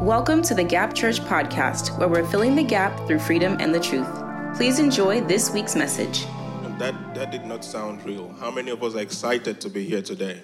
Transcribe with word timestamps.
Welcome 0.00 0.40
to 0.44 0.54
the 0.54 0.64
Gap 0.64 0.94
Church 0.94 1.20
podcast, 1.20 1.98
where 1.98 2.08
we're 2.08 2.24
filling 2.24 2.56
the 2.56 2.62
gap 2.62 3.06
through 3.06 3.18
freedom 3.18 3.58
and 3.60 3.74
the 3.74 3.78
truth. 3.78 4.08
Please 4.56 4.78
enjoy 4.78 5.20
this 5.20 5.50
week's 5.50 5.76
message. 5.76 6.24
That 6.78 6.94
that 7.14 7.30
did 7.30 7.44
not 7.44 7.62
sound 7.62 8.02
real. 8.06 8.34
How 8.40 8.50
many 8.50 8.70
of 8.70 8.82
us 8.82 8.94
are 8.94 9.00
excited 9.00 9.60
to 9.60 9.68
be 9.68 9.84
here 9.84 10.00
today? 10.00 10.40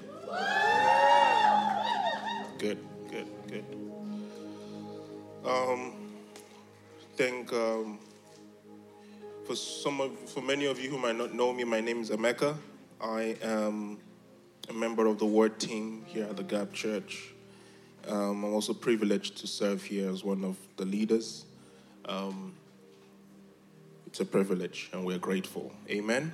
Good, 2.58 2.76
good, 3.10 3.28
good. 3.48 3.64
Um, 5.42 5.94
think 7.16 7.50
um, 7.54 7.98
for 9.46 9.56
some 9.56 10.02
of 10.02 10.18
for 10.28 10.42
many 10.42 10.66
of 10.66 10.78
you 10.78 10.90
who 10.90 10.98
might 10.98 11.16
not 11.16 11.32
know 11.32 11.54
me, 11.54 11.64
my 11.64 11.80
name 11.80 12.02
is 12.02 12.10
Emeka. 12.10 12.58
I 13.00 13.38
am 13.40 14.00
a 14.68 14.74
member 14.74 15.06
of 15.06 15.18
the 15.18 15.24
Word 15.24 15.58
team 15.58 16.04
here 16.06 16.24
at 16.24 16.36
the 16.36 16.44
Gap 16.44 16.74
Church. 16.74 17.32
Um, 18.08 18.44
I'm 18.44 18.54
also 18.54 18.72
privileged 18.72 19.36
to 19.38 19.46
serve 19.46 19.82
here 19.82 20.08
as 20.10 20.22
one 20.22 20.44
of 20.44 20.56
the 20.76 20.84
leaders. 20.84 21.44
Um, 22.04 22.54
it's 24.06 24.20
a 24.20 24.24
privilege, 24.24 24.90
and 24.92 25.04
we're 25.04 25.18
grateful. 25.18 25.72
Amen. 25.90 26.32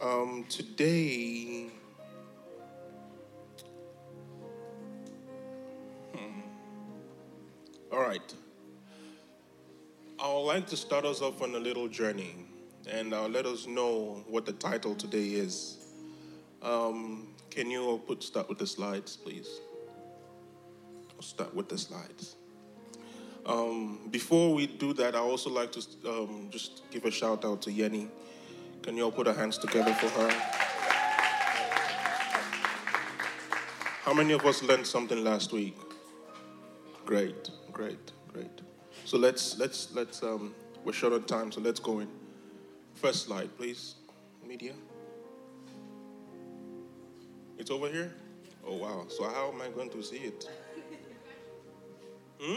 Um, 0.00 0.46
today, 0.48 1.68
hmm. 6.14 6.40
all 7.92 8.00
right. 8.00 8.34
I 10.18 10.32
would 10.32 10.40
like 10.40 10.66
to 10.68 10.76
start 10.76 11.04
us 11.04 11.20
off 11.20 11.42
on 11.42 11.54
a 11.54 11.58
little 11.58 11.88
journey, 11.88 12.34
and 12.90 13.14
I'll 13.14 13.28
let 13.28 13.44
us 13.44 13.66
know 13.66 14.24
what 14.26 14.46
the 14.46 14.52
title 14.52 14.94
today 14.94 15.28
is. 15.28 15.85
Um, 16.66 17.28
can 17.48 17.70
you 17.70 17.84
all 17.84 17.98
put 17.98 18.24
start 18.24 18.48
with 18.48 18.58
the 18.58 18.66
slides, 18.66 19.16
please? 19.16 19.48
I'll 21.14 21.22
start 21.22 21.54
with 21.54 21.68
the 21.68 21.78
slides. 21.78 22.34
Um, 23.46 24.08
before 24.10 24.52
we 24.52 24.66
do 24.66 24.92
that, 24.94 25.14
I 25.14 25.20
also 25.20 25.48
like 25.48 25.70
to 25.72 25.80
um, 26.08 26.48
just 26.50 26.82
give 26.90 27.04
a 27.04 27.10
shout 27.12 27.44
out 27.44 27.62
to 27.62 27.70
Yenny. 27.70 28.08
Can 28.82 28.96
you 28.96 29.04
all 29.04 29.12
put 29.12 29.28
our 29.28 29.34
hands 29.34 29.58
together 29.58 29.94
for 29.94 30.08
her? 30.08 30.30
How 34.02 34.12
many 34.12 34.32
of 34.32 34.44
us 34.44 34.64
learned 34.64 34.88
something 34.88 35.22
last 35.22 35.52
week? 35.52 35.76
Great, 37.04 37.50
great, 37.70 38.12
great. 38.32 38.60
So 39.04 39.16
let's 39.16 39.56
let's 39.56 39.94
let's 39.94 40.24
um, 40.24 40.52
we're 40.84 40.92
short 40.92 41.12
on 41.12 41.22
time, 41.22 41.52
so 41.52 41.60
let's 41.60 41.78
go 41.78 42.00
in. 42.00 42.08
First 42.94 43.26
slide, 43.26 43.56
please. 43.56 43.94
Media. 44.44 44.72
It's 47.58 47.70
over 47.70 47.88
here? 47.88 48.12
Oh, 48.66 48.76
wow. 48.76 49.06
So, 49.08 49.24
how 49.24 49.50
am 49.52 49.60
I 49.62 49.68
going 49.68 49.90
to 49.90 50.02
see 50.02 50.18
it? 50.18 50.48
Hmm? 52.40 52.56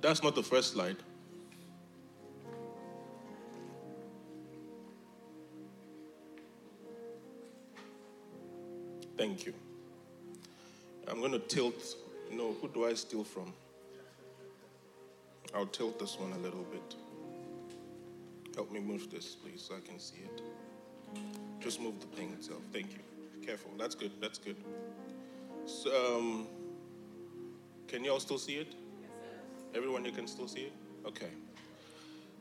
That's 0.00 0.22
not 0.22 0.34
the 0.34 0.42
first 0.42 0.72
slide. 0.72 0.96
Thank 9.16 9.44
you. 9.44 9.52
I'm 11.06 11.20
going 11.20 11.32
to 11.32 11.38
tilt. 11.38 11.96
No, 12.32 12.54
who 12.60 12.68
do 12.68 12.86
I 12.86 12.94
steal 12.94 13.24
from? 13.24 13.52
I'll 15.54 15.66
tilt 15.66 15.98
this 15.98 16.18
one 16.18 16.32
a 16.32 16.38
little 16.38 16.64
bit. 16.70 16.94
Help 18.54 18.70
me 18.70 18.80
move 18.80 19.10
this, 19.10 19.34
please, 19.34 19.60
so 19.68 19.74
I 19.74 19.80
can 19.80 19.98
see 19.98 20.18
it. 20.24 20.42
Just 21.60 21.80
move 21.80 22.00
the 22.00 22.06
thing 22.16 22.32
itself. 22.32 22.62
Thank 22.72 22.92
you. 22.92 23.46
Careful. 23.46 23.70
That's 23.78 23.94
good. 23.94 24.12
That's 24.20 24.38
good. 24.38 24.56
So, 25.66 26.16
um, 26.16 26.46
can 27.86 28.04
you 28.04 28.12
all 28.12 28.20
still 28.20 28.38
see 28.38 28.54
it? 28.54 28.74
Everyone, 29.74 30.04
you 30.04 30.12
can 30.12 30.26
still 30.26 30.48
see 30.48 30.62
it? 30.62 30.72
Okay. 31.06 31.30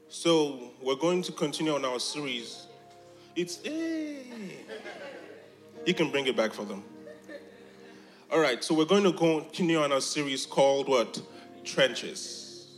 So, 0.08 0.72
we're 0.82 0.96
going 0.96 1.22
to 1.24 1.32
continue 1.32 1.76
on 1.76 1.86
our 1.86 2.00
series. 2.00 2.66
It's, 3.36 3.58
hey. 3.64 4.18
You 5.86 5.94
can 5.94 6.12
bring 6.12 6.28
it 6.28 6.36
back 6.36 6.54
for 6.54 6.66
them. 6.66 6.84
All 8.32 8.40
right, 8.40 8.64
so 8.64 8.76
we're 8.76 8.86
going 8.86 9.04
to 9.04 9.14
continue 9.14 9.82
on 9.82 9.92
our 9.92 10.02
series 10.02 10.46
called 10.46 10.88
what? 10.88 11.22
Trenches. 11.64 12.78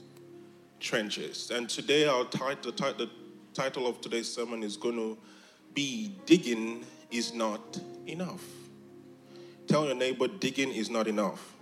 Trenches. 0.80 1.52
And 1.52 1.70
today, 1.70 2.06
our 2.06 2.24
title, 2.26 2.72
the 2.72 3.10
title 3.54 3.88
of 3.88 4.02
today's 4.02 4.34
sermon 4.34 4.64
is 4.64 4.78
going 4.78 4.96
to 4.96 5.18
be 5.74 6.16
digging 6.26 6.86
is 7.10 7.34
not 7.34 7.80
enough. 8.08 8.44
Tell 9.68 9.86
your 9.86 9.96
neighbor, 9.96 10.28
digging 10.28 10.72
is 10.72 10.90
not 10.90 11.08
enough. 11.08 11.56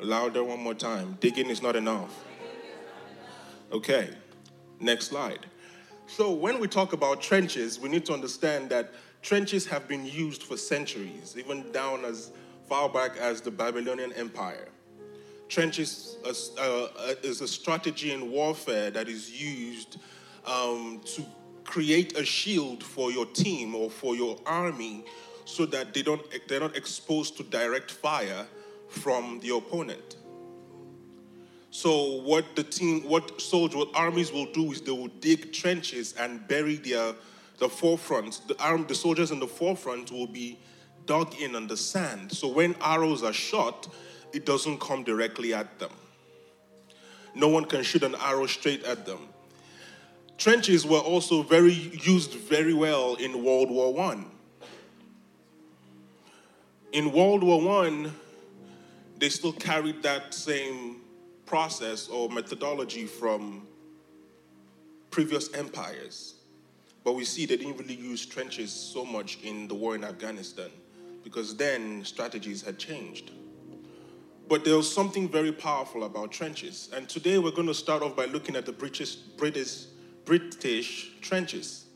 Louder 0.00 0.44
one 0.44 0.60
more 0.60 0.74
time. 0.74 1.16
Digging 1.20 1.48
is 1.48 1.62
not 1.62 1.76
enough. 1.76 2.24
Okay, 3.72 4.10
next 4.80 5.06
slide. 5.06 5.46
So, 6.06 6.32
when 6.32 6.60
we 6.60 6.68
talk 6.68 6.92
about 6.92 7.22
trenches, 7.22 7.80
we 7.80 7.88
need 7.88 8.04
to 8.06 8.12
understand 8.12 8.68
that 8.70 8.92
trenches 9.22 9.64
have 9.66 9.88
been 9.88 10.04
used 10.04 10.42
for 10.42 10.56
centuries, 10.56 11.36
even 11.38 11.70
down 11.72 12.04
as 12.04 12.32
far 12.68 12.88
back 12.88 13.16
as 13.16 13.40
the 13.40 13.50
Babylonian 13.50 14.12
Empire. 14.12 14.68
Trenches 15.48 16.16
is, 16.26 16.50
uh, 16.58 16.84
uh 16.84 17.14
is 17.22 17.40
a 17.40 17.48
strategy 17.48 18.12
in 18.12 18.30
warfare 18.30 18.90
that 18.90 19.08
is 19.08 19.30
used 19.30 19.98
um, 20.46 21.00
to 21.04 21.24
create 21.72 22.18
a 22.18 22.24
shield 22.24 22.84
for 22.84 23.10
your 23.10 23.24
team 23.24 23.74
or 23.74 23.88
for 23.88 24.14
your 24.14 24.38
army 24.44 25.06
so 25.46 25.64
that 25.64 25.94
they 25.94 26.02
don't 26.02 26.20
they're 26.46 26.60
not 26.60 26.76
exposed 26.76 27.34
to 27.34 27.42
direct 27.44 27.90
fire 27.90 28.46
from 28.88 29.40
the 29.40 29.56
opponent. 29.56 30.16
So 31.70 32.20
what 32.20 32.44
the 32.56 32.62
team, 32.62 33.08
what 33.08 33.40
soldiers, 33.40 33.76
what 33.76 33.88
armies 33.94 34.30
will 34.30 34.52
do 34.52 34.70
is 34.72 34.82
they 34.82 34.92
will 34.92 35.14
dig 35.20 35.54
trenches 35.54 36.12
and 36.20 36.46
bury 36.46 36.76
their 36.76 37.14
the 37.58 37.70
forefront. 37.70 38.42
The 38.48 38.62
arm, 38.62 38.84
the 38.86 38.94
soldiers 38.94 39.30
in 39.30 39.40
the 39.40 39.46
forefront 39.46 40.12
will 40.12 40.26
be 40.26 40.58
dug 41.06 41.34
in 41.40 41.56
on 41.56 41.68
the 41.68 41.78
sand. 41.78 42.32
So 42.32 42.48
when 42.48 42.76
arrows 42.82 43.22
are 43.22 43.32
shot, 43.32 43.88
it 44.34 44.44
doesn't 44.44 44.78
come 44.78 45.04
directly 45.04 45.54
at 45.54 45.78
them. 45.78 45.92
No 47.34 47.48
one 47.48 47.64
can 47.64 47.82
shoot 47.82 48.02
an 48.02 48.14
arrow 48.16 48.46
straight 48.46 48.84
at 48.84 49.06
them. 49.06 49.31
Trenches 50.42 50.84
were 50.84 50.98
also 50.98 51.44
very 51.44 51.72
used 52.02 52.32
very 52.34 52.74
well 52.74 53.14
in 53.14 53.44
World 53.44 53.70
War 53.70 53.94
One. 53.94 54.28
In 56.90 57.12
World 57.12 57.44
War 57.44 57.62
One, 57.62 58.12
they 59.20 59.28
still 59.28 59.52
carried 59.52 60.02
that 60.02 60.34
same 60.34 61.02
process 61.46 62.08
or 62.08 62.28
methodology 62.28 63.06
from 63.06 63.68
previous 65.12 65.54
empires. 65.54 66.34
But 67.04 67.12
we 67.12 67.24
see 67.24 67.46
they 67.46 67.56
didn't 67.56 67.76
really 67.76 67.94
use 67.94 68.26
trenches 68.26 68.72
so 68.72 69.04
much 69.04 69.38
in 69.44 69.68
the 69.68 69.76
war 69.76 69.94
in 69.94 70.02
Afghanistan 70.02 70.70
because 71.22 71.54
then 71.54 72.04
strategies 72.04 72.62
had 72.62 72.80
changed. 72.80 73.30
But 74.48 74.64
there 74.64 74.76
was 74.76 74.92
something 74.92 75.28
very 75.28 75.52
powerful 75.52 76.02
about 76.02 76.32
trenches. 76.32 76.88
And 76.92 77.08
today 77.08 77.38
we're 77.38 77.52
going 77.52 77.68
to 77.68 77.74
start 77.74 78.02
off 78.02 78.16
by 78.16 78.24
looking 78.24 78.56
at 78.56 78.66
the 78.66 78.72
British, 78.72 79.14
British 79.14 79.84
British 80.24 81.10
trenches. 81.20 81.86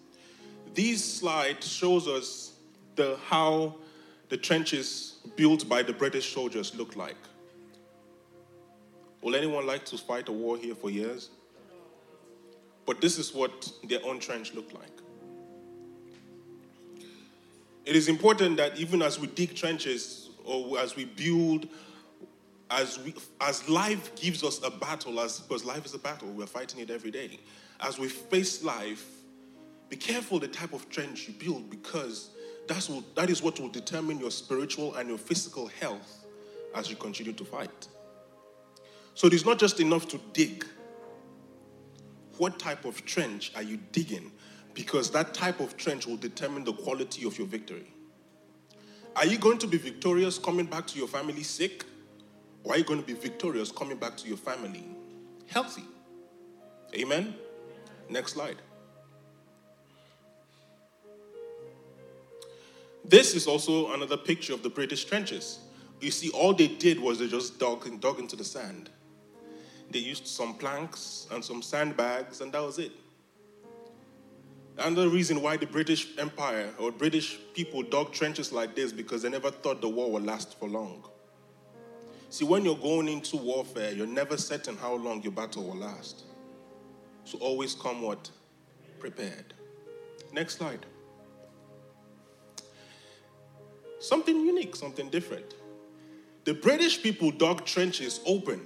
This 0.75 1.19
slide 1.21 1.63
shows 1.63 2.09
us 2.09 2.53
the, 2.97 3.19
how 3.27 3.77
the 4.29 4.37
trenches 4.37 5.19
built 5.37 5.69
by 5.69 5.83
the 5.83 5.93
British 5.93 6.33
soldiers 6.33 6.75
look 6.75 6.97
like. 6.97 7.17
Will 9.23 9.35
anyone 9.35 9.67
like 9.67 9.85
to 9.87 9.99
fight 9.99 10.29
a 10.29 10.33
war 10.33 10.57
here 10.57 10.75
for 10.75 10.91
years? 10.91 11.31
But 12.85 13.01
this 13.01 13.19
is 13.19 13.35
what 13.35 13.71
their 13.89 14.05
own 14.05 14.21
trench 14.21 14.55
looked 14.55 14.73
like. 14.73 14.91
It 17.85 17.95
is 17.97 18.09
important 18.09 18.57
that 18.57 18.79
even 18.79 19.03
as 19.03 19.19
we 19.19 19.29
dig 19.29 19.55
trenches 19.55 20.31
or 20.45 20.79
as 20.79 20.97
we 20.97 21.05
build, 21.05 21.69
as 22.71 22.99
we 22.99 23.15
as 23.41 23.69
life 23.69 24.15
gives 24.17 24.43
us 24.43 24.61
a 24.65 24.71
battle, 24.71 25.21
as 25.21 25.41
because 25.41 25.65
life 25.65 25.87
is 25.87 25.95
a 25.95 25.99
battle, 25.99 26.29
we're 26.29 26.47
fighting 26.47 26.81
it 26.81 26.91
every 26.91 27.11
day 27.13 27.39
as 27.81 27.99
we 27.99 28.09
face 28.09 28.63
life, 28.63 29.07
be 29.89 29.97
careful 29.97 30.39
the 30.39 30.49
type 30.49 30.73
of 30.73 30.89
trench 30.91 31.29
you 31.29 31.35
build 31.35 31.71
because 31.71 32.31
that's 32.67 32.89
what, 32.89 33.15
that 33.15 33.31
is 33.31 33.43
what 33.43 33.61
will 33.61 33.69
determine 33.69 34.19
your 34.19 34.31
spiritual 34.31 34.95
and 34.95 35.09
your 35.09 35.19
physical 35.19 35.69
health 35.69 36.25
as 36.75 36.91
you 36.91 36.97
continue 36.97 37.33
to 37.33 37.45
fight. 37.45 37.89
So 39.15 39.27
it 39.27 39.33
is 39.33 39.47
not 39.47 39.59
just 39.59 39.81
enough 39.81 40.09
to 40.09 40.21
dig. 40.33 40.67
What 42.39 42.59
type 42.59 42.85
of 42.85 43.05
trench 43.07 43.53
are 43.55 43.63
you 43.63 43.79
digging? 43.93 44.33
Because 44.75 45.11
that 45.13 45.33
type 45.33 45.61
of 45.61 45.77
trench 45.77 46.07
will 46.07 46.19
determine 46.19 46.65
the 46.65 46.75
quality 46.75 47.27
of 47.27 47.39
your 47.39 47.47
victory. 47.47 47.87
Are 49.15 49.25
you 49.25 49.39
going 49.39 49.57
to 49.59 49.67
be 49.67 49.79
victorious 49.79 50.39
coming 50.39 50.67
back 50.67 50.87
to 50.89 50.99
your 50.99 51.09
family 51.09 51.43
sick? 51.43 51.85
Or 52.63 52.75
are 52.75 52.79
you 52.79 52.85
going 52.85 53.01
to 53.01 53.07
be 53.07 53.15
victorious 53.15 53.71
coming 53.71 53.97
back 53.97 54.17
to 54.19 54.29
your 54.29 54.37
family 54.37 54.85
healthy? 55.47 55.85
Amen? 56.95 57.35
Next 58.09 58.33
slide. 58.33 58.57
This 63.05 63.35
is 63.35 63.47
also 63.47 63.93
another 63.93 64.17
picture 64.17 64.53
of 64.53 64.63
the 64.63 64.71
British 64.71 65.05
trenches. 65.05 65.61
You 66.01 66.11
see, 66.11 66.31
all 66.31 66.53
they 66.53 66.67
did 66.67 67.01
was 67.01 67.19
they 67.19 67.29
just 67.29 67.59
dug, 67.59 68.01
dug 68.01 68.19
into 68.19 68.37
the 68.37 68.45
sand. 68.45 68.91
They 69.91 70.01
used 70.01 70.27
some 70.27 70.55
planks 70.55 71.27
and 71.31 71.45
some 71.45 71.63
sandbags, 71.63 72.41
and 72.41 72.53
that 72.53 72.63
was 72.63 72.79
it. 72.79 72.93
Another 74.79 75.09
reason 75.09 75.41
why 75.41 75.57
the 75.57 75.67
British 75.67 76.19
Empire 76.19 76.69
or 76.79 76.91
British 76.91 77.39
people 77.55 77.83
dug 77.83 78.13
trenches 78.13 78.53
like 78.53 78.75
this 78.75 78.93
because 78.93 79.23
they 79.23 79.31
never 79.31 79.51
thought 79.51 79.81
the 79.81 79.89
war 79.89 80.11
would 80.13 80.27
last 80.27 80.59
for 80.59 80.69
long. 80.69 81.05
See, 82.29 82.45
when 82.45 82.65
you're 82.65 82.77
going 82.77 83.09
into 83.09 83.37
warfare, 83.37 83.93
you're 83.93 84.07
never 84.07 84.37
certain 84.37 84.77
how 84.77 84.95
long 84.95 85.23
your 85.23 85.33
battle 85.33 85.65
will 85.65 85.77
last. 85.77 86.25
So 87.27 87.39
always 87.39 87.75
come 87.75 88.03
what? 88.03 88.31
Prepared. 89.01 89.53
Next 90.33 90.59
slide. 90.59 90.87
Something 93.99 94.47
unique, 94.47 94.77
something 94.77 95.11
different. 95.11 95.55
The 96.45 96.55
British 96.55 97.03
people 97.03 97.33
dug 97.33 97.65
trenches 97.65 98.21
open, 98.25 98.61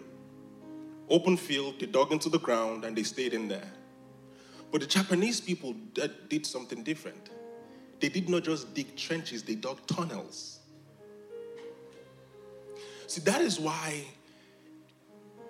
open 1.09 1.39
field, 1.39 1.81
they 1.81 1.87
dug 1.87 2.13
into 2.13 2.29
the 2.29 2.39
ground 2.39 2.85
and 2.85 2.95
they 2.95 3.03
stayed 3.03 3.33
in 3.33 3.49
there. 3.49 3.73
But 4.71 4.83
the 4.83 4.87
Japanese 4.87 5.41
people 5.41 5.75
did 6.29 6.45
something 6.45 6.83
different. 6.83 7.31
They 7.99 8.11
did 8.11 8.29
not 8.29 8.45
just 8.45 8.75
dig 8.75 8.95
trenches, 8.95 9.43
they 9.43 9.55
dug 9.55 9.87
tunnels. 9.87 10.59
See, 13.07 13.23
that 13.23 13.41
is 13.41 13.59
why 13.59 14.05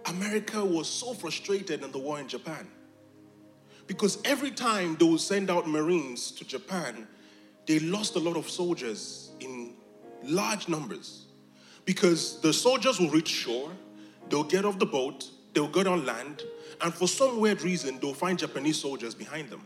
America 0.06 0.64
was 0.64 0.88
so 0.88 1.12
frustrated 1.12 1.82
in 1.82 1.90
the 1.90 1.98
war 1.98 2.20
in 2.20 2.28
Japan. 2.28 2.68
Because 3.90 4.18
every 4.24 4.52
time 4.52 4.94
they 5.00 5.04
would 5.04 5.20
send 5.20 5.50
out 5.50 5.66
Marines 5.66 6.30
to 6.30 6.44
Japan, 6.44 7.08
they 7.66 7.80
lost 7.80 8.14
a 8.14 8.20
lot 8.20 8.36
of 8.36 8.48
soldiers 8.48 9.32
in 9.40 9.72
large 10.22 10.68
numbers. 10.68 11.26
Because 11.84 12.40
the 12.40 12.52
soldiers 12.52 13.00
will 13.00 13.10
reach 13.10 13.26
shore, 13.26 13.68
they'll 14.28 14.44
get 14.44 14.64
off 14.64 14.78
the 14.78 14.86
boat, 14.86 15.28
they'll 15.54 15.66
get 15.66 15.88
on 15.88 16.06
land, 16.06 16.44
and 16.80 16.94
for 16.94 17.08
some 17.08 17.40
weird 17.40 17.62
reason, 17.62 17.98
they'll 17.98 18.14
find 18.14 18.38
Japanese 18.38 18.80
soldiers 18.80 19.12
behind 19.12 19.50
them. 19.50 19.62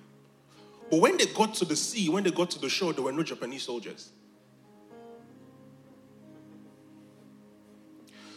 But 0.91 1.01
when 1.01 1.19
they 1.19 1.27
got 1.27 1.53
to 1.57 1.67
the 1.67 1.77
sea, 1.77 2.09
when 2.09 2.25
they 2.25 2.31
got 2.31 2.51
to 2.53 2.59
the 2.59 2.71
shore, 2.71 2.95
there 2.95 3.05
were 3.05 3.13
no 3.13 3.25
Japanese 3.25 3.65
soldiers. 3.65 4.09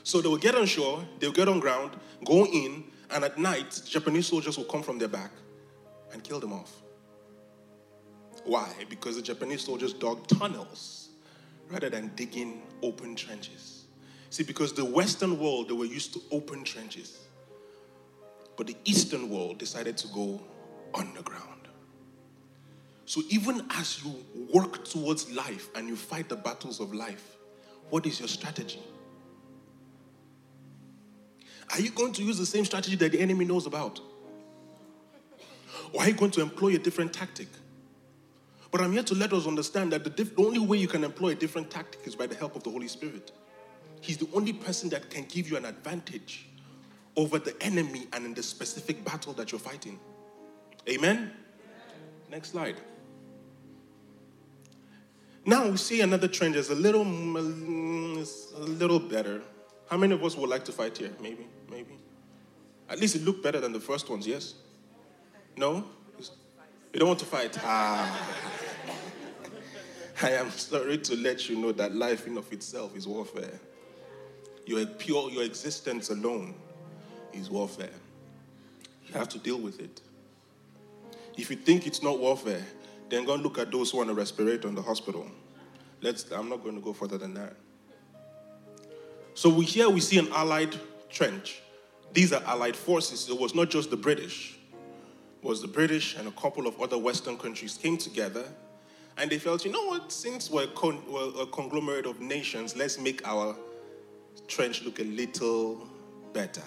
So 0.03 0.19
they 0.19 0.27
will 0.27 0.35
get 0.35 0.53
on 0.53 0.65
shore, 0.65 1.05
they'll 1.19 1.31
get 1.31 1.47
on 1.47 1.61
ground, 1.61 1.91
go 2.25 2.45
in, 2.45 2.83
and 3.09 3.23
at 3.23 3.37
night, 3.37 3.81
Japanese 3.87 4.27
soldiers 4.27 4.57
will 4.57 4.65
come 4.65 4.83
from 4.83 4.97
their 4.97 5.07
back 5.07 5.31
and 6.13 6.23
kill 6.23 6.39
them 6.39 6.53
off. 6.53 6.71
Why? 8.45 8.71
Because 8.89 9.15
the 9.15 9.21
Japanese 9.21 9.63
soldiers 9.63 9.93
dug 9.93 10.27
tunnels 10.27 11.09
rather 11.69 11.89
than 11.89 12.11
digging 12.15 12.61
open 12.81 13.15
trenches. 13.15 13.85
See, 14.29 14.43
because 14.43 14.73
the 14.73 14.85
Western 14.85 15.39
world, 15.39 15.69
they 15.69 15.73
were 15.73 15.85
used 15.85 16.13
to 16.13 16.21
open 16.31 16.63
trenches. 16.63 17.17
But 18.55 18.67
the 18.67 18.75
Eastern 18.85 19.29
world 19.29 19.57
decided 19.57 19.97
to 19.97 20.07
go 20.09 20.41
underground. 20.93 21.67
So 23.05 23.21
even 23.29 23.65
as 23.71 24.03
you 24.03 24.15
work 24.53 24.83
towards 24.85 25.31
life 25.31 25.69
and 25.75 25.87
you 25.87 25.95
fight 25.95 26.27
the 26.27 26.35
battles 26.35 26.79
of 26.79 26.93
life, 26.93 27.37
what 27.89 28.05
is 28.05 28.19
your 28.19 28.27
strategy? 28.27 28.81
Are 31.71 31.79
you 31.79 31.91
going 31.91 32.13
to 32.13 32.23
use 32.23 32.37
the 32.37 32.45
same 32.45 32.65
strategy 32.65 32.95
that 32.97 33.11
the 33.11 33.19
enemy 33.19 33.45
knows 33.45 33.65
about? 33.65 33.99
Or 35.93 36.01
are 36.01 36.07
you 36.07 36.13
going 36.13 36.31
to 36.31 36.41
employ 36.41 36.75
a 36.75 36.77
different 36.77 37.13
tactic? 37.13 37.47
But 38.71 38.81
I'm 38.81 38.91
here 38.91 39.03
to 39.03 39.15
let 39.15 39.33
us 39.33 39.47
understand 39.47 39.93
that 39.93 40.03
the, 40.03 40.09
diff- 40.09 40.35
the 40.35 40.43
only 40.43 40.59
way 40.59 40.77
you 40.77 40.87
can 40.87 41.03
employ 41.03 41.29
a 41.29 41.35
different 41.35 41.71
tactic 41.71 42.05
is 42.05 42.15
by 42.15 42.27
the 42.27 42.35
help 42.35 42.55
of 42.55 42.63
the 42.63 42.69
Holy 42.69 42.87
Spirit. 42.87 43.31
He's 44.01 44.17
the 44.17 44.27
only 44.33 44.53
person 44.53 44.89
that 44.89 45.09
can 45.09 45.23
give 45.25 45.49
you 45.49 45.57
an 45.57 45.65
advantage 45.65 46.47
over 47.15 47.39
the 47.39 47.55
enemy 47.61 48.07
and 48.13 48.25
in 48.25 48.33
the 48.33 48.43
specific 48.43 49.03
battle 49.03 49.33
that 49.33 49.51
you're 49.51 49.59
fighting. 49.59 49.99
Amen? 50.87 51.31
Next 52.29 52.51
slide. 52.51 52.75
Now 55.45 55.69
we 55.69 55.77
see 55.77 56.01
another 56.01 56.27
trend 56.27 56.55
is 56.55 56.69
a 56.69 56.75
little, 56.75 57.03
a 57.03 58.59
little 58.59 58.99
better. 58.99 59.41
How 59.89 59.95
many 59.95 60.13
of 60.13 60.23
us 60.23 60.35
would 60.35 60.49
like 60.49 60.65
to 60.65 60.73
fight 60.73 60.97
here? 60.97 61.11
Maybe, 61.21 61.47
maybe. 61.69 61.97
At 62.89 62.99
least 62.99 63.15
it 63.15 63.23
looked 63.23 63.43
better 63.43 63.61
than 63.61 63.71
the 63.71 63.79
first 63.79 64.09
ones, 64.09 64.27
yes? 64.27 64.55
No? 65.57 65.83
You 66.93 66.99
don't 66.99 67.09
want 67.09 67.19
to 67.19 67.25
fight? 67.25 67.57
Ah. 67.63 68.29
I 70.21 70.31
am 70.31 70.49
sorry 70.51 70.97
to 70.99 71.15
let 71.15 71.49
you 71.49 71.57
know 71.57 71.71
that 71.73 71.93
life 71.93 72.25
in 72.25 72.37
of 72.37 72.51
itself 72.51 72.95
is 72.95 73.07
warfare. 73.07 73.59
Your 74.65 74.85
pure, 74.85 75.29
your 75.29 75.43
existence 75.43 76.09
alone 76.09 76.55
is 77.33 77.49
warfare. 77.49 77.89
You 79.07 79.13
have 79.13 79.29
to 79.29 79.39
deal 79.39 79.59
with 79.59 79.79
it. 79.79 80.01
If 81.37 81.49
you 81.49 81.55
think 81.55 81.85
it's 81.85 82.01
not 82.01 82.19
warfare, 82.19 82.65
then 83.09 83.25
go 83.25 83.33
and 83.33 83.43
look 83.43 83.57
at 83.57 83.71
those 83.71 83.91
who 83.91 83.97
want 83.97 84.09
on 84.09 84.15
a 84.15 84.19
respirator 84.19 84.67
in 84.67 84.75
the 84.75 84.81
hospital. 84.81 85.29
Let's, 86.01 86.31
I'm 86.31 86.49
not 86.49 86.63
going 86.63 86.75
to 86.75 86.81
go 86.81 86.93
further 86.93 87.17
than 87.17 87.33
that. 87.35 87.55
So 89.33 89.49
we, 89.49 89.65
here 89.65 89.89
we 89.89 90.01
see 90.01 90.17
an 90.17 90.29
allied 90.29 90.75
trench. 91.09 91.61
These 92.11 92.33
are 92.33 92.41
allied 92.43 92.75
forces. 92.75 93.29
It 93.29 93.39
was 93.39 93.53
not 93.53 93.69
just 93.69 93.91
the 93.91 93.97
British. 93.97 94.56
Was 95.41 95.61
the 95.61 95.67
British 95.67 96.15
and 96.17 96.27
a 96.27 96.31
couple 96.31 96.67
of 96.67 96.79
other 96.81 96.97
Western 96.97 97.37
countries 97.37 97.77
came 97.81 97.97
together 97.97 98.45
and 99.17 99.29
they 99.29 99.39
felt, 99.39 99.65
you 99.65 99.71
know 99.71 99.85
what, 99.85 100.11
since 100.11 100.49
we're, 100.49 100.67
con- 100.67 101.01
we're 101.09 101.41
a 101.41 101.45
conglomerate 101.47 102.05
of 102.05 102.19
nations, 102.21 102.75
let's 102.75 102.99
make 102.99 103.27
our 103.27 103.55
trench 104.47 104.83
look 104.83 104.99
a 104.99 105.03
little 105.03 105.87
better. 106.33 106.63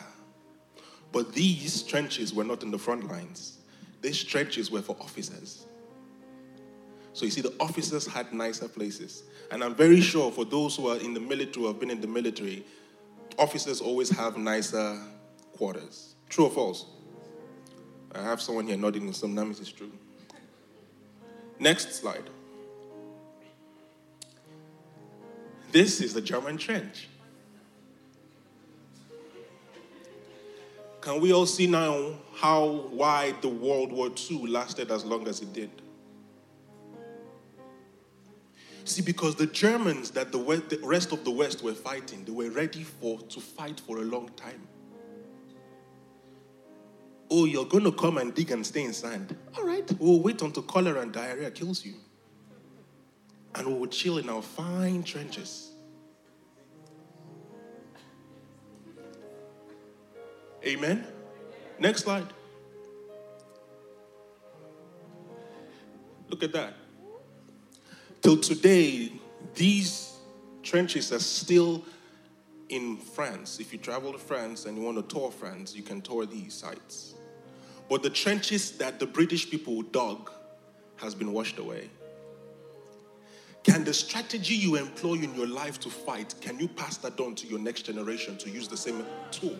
But 1.12 1.32
these 1.32 1.82
trenches 1.82 2.34
were 2.34 2.44
not 2.44 2.62
in 2.62 2.70
the 2.70 2.78
front 2.78 3.08
lines. 3.08 3.58
These 4.02 4.24
trenches 4.24 4.70
were 4.70 4.82
for 4.82 4.96
officers. 5.00 5.66
So 7.12 7.24
you 7.24 7.30
see, 7.30 7.40
the 7.40 7.54
officers 7.60 8.06
had 8.06 8.32
nicer 8.32 8.68
places. 8.68 9.24
And 9.50 9.62
I'm 9.62 9.74
very 9.74 10.00
sure 10.00 10.30
for 10.30 10.44
those 10.44 10.76
who 10.76 10.88
are 10.88 10.96
in 10.96 11.12
the 11.14 11.20
military, 11.20 11.62
who 11.62 11.66
have 11.66 11.80
been 11.80 11.90
in 11.90 12.00
the 12.00 12.06
military, 12.06 12.64
officers 13.38 13.80
always 13.80 14.10
have 14.10 14.36
nicer 14.36 15.00
quarters. 15.56 16.14
True 16.28 16.46
or 16.46 16.50
false? 16.50 16.86
I 18.14 18.22
have 18.22 18.40
someone 18.40 18.66
here 18.66 18.76
nodding 18.76 19.06
in 19.06 19.12
some 19.12 19.34
names 19.34 19.60
it's 19.60 19.70
true. 19.70 19.92
Next 21.58 21.94
slide. 21.94 22.28
This 25.72 26.00
is 26.00 26.14
the 26.14 26.20
German 26.20 26.56
trench. 26.58 27.08
Can 31.00 31.20
we 31.20 31.32
all 31.32 31.46
see 31.46 31.66
now 31.66 32.14
how 32.34 32.88
why 32.90 33.34
the 33.40 33.48
World 33.48 33.92
War 33.92 34.10
II 34.30 34.48
lasted 34.48 34.90
as 34.90 35.04
long 35.04 35.28
as 35.28 35.40
it 35.40 35.52
did? 35.52 35.70
See, 38.84 39.02
because 39.02 39.36
the 39.36 39.46
Germans 39.46 40.10
that 40.12 40.32
the, 40.32 40.80
rest 40.82 41.12
of 41.12 41.24
the 41.24 41.30
West 41.30 41.62
were 41.62 41.74
fighting, 41.74 42.24
they 42.24 42.32
were 42.32 42.50
ready 42.50 42.82
for 42.82 43.20
to 43.20 43.40
fight 43.40 43.78
for 43.78 43.98
a 43.98 44.02
long 44.02 44.30
time. 44.30 44.66
Oh, 47.30 47.44
you're 47.44 47.64
going 47.64 47.84
to 47.84 47.92
come 47.92 48.18
and 48.18 48.34
dig 48.34 48.50
and 48.50 48.66
stay 48.66 48.82
in 48.82 48.92
sand. 48.92 49.36
All 49.56 49.64
right, 49.64 49.88
we'll 50.00 50.20
wait 50.20 50.42
until 50.42 50.64
cholera 50.64 51.00
and 51.00 51.12
diarrhea 51.12 51.50
kills 51.50 51.84
you. 51.84 51.94
And 53.54 53.66
we 53.66 53.74
will 53.74 53.86
chill 53.86 54.18
in 54.18 54.28
our 54.28 54.42
fine 54.42 55.02
trenches. 55.04 55.70
Amen. 60.64 61.06
Next 61.78 62.02
slide. 62.02 62.26
Look 66.28 66.42
at 66.42 66.52
that. 66.52 66.74
Till 68.20 68.36
today, 68.36 69.12
these 69.54 70.16
trenches 70.62 71.12
are 71.12 71.18
still 71.18 71.84
in 72.68 72.96
France. 72.96 73.58
If 73.58 73.72
you 73.72 73.78
travel 73.78 74.12
to 74.12 74.18
France 74.18 74.66
and 74.66 74.76
you 74.76 74.84
want 74.84 74.96
to 74.96 75.14
tour 75.14 75.30
France, 75.30 75.74
you 75.74 75.82
can 75.82 76.02
tour 76.02 76.26
these 76.26 76.54
sites. 76.54 77.14
But 77.90 78.04
the 78.04 78.10
trenches 78.10 78.70
that 78.78 79.00
the 79.00 79.06
British 79.06 79.50
people 79.50 79.82
dug 79.82 80.30
has 80.96 81.12
been 81.12 81.32
washed 81.32 81.58
away. 81.58 81.90
Can 83.64 83.82
the 83.82 83.92
strategy 83.92 84.54
you 84.54 84.76
employ 84.76 85.14
in 85.14 85.34
your 85.34 85.48
life 85.48 85.80
to 85.80 85.90
fight, 85.90 86.34
can 86.40 86.58
you 86.60 86.68
pass 86.68 86.96
that 86.98 87.18
on 87.18 87.34
to 87.34 87.48
your 87.48 87.58
next 87.58 87.82
generation 87.82 88.38
to 88.38 88.48
use 88.48 88.68
the 88.68 88.76
same 88.76 89.04
tool? 89.32 89.58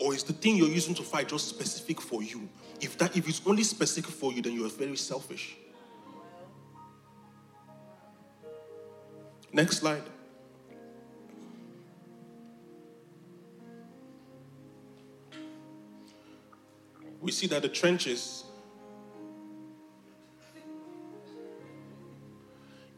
Or 0.00 0.14
is 0.14 0.24
the 0.24 0.32
thing 0.32 0.56
you're 0.56 0.68
using 0.68 0.94
to 0.96 1.02
fight 1.02 1.28
just 1.28 1.48
specific 1.48 2.00
for 2.00 2.24
you? 2.24 2.48
If 2.80 2.98
that 2.98 3.16
if 3.16 3.28
it's 3.28 3.40
only 3.46 3.62
specific 3.62 4.10
for 4.10 4.32
you, 4.32 4.42
then 4.42 4.52
you're 4.54 4.68
very 4.68 4.96
selfish. 4.96 5.56
Next 9.52 9.78
slide. 9.78 10.02
We 17.24 17.32
see 17.32 17.46
that 17.46 17.62
the 17.62 17.70
trenches 17.70 18.44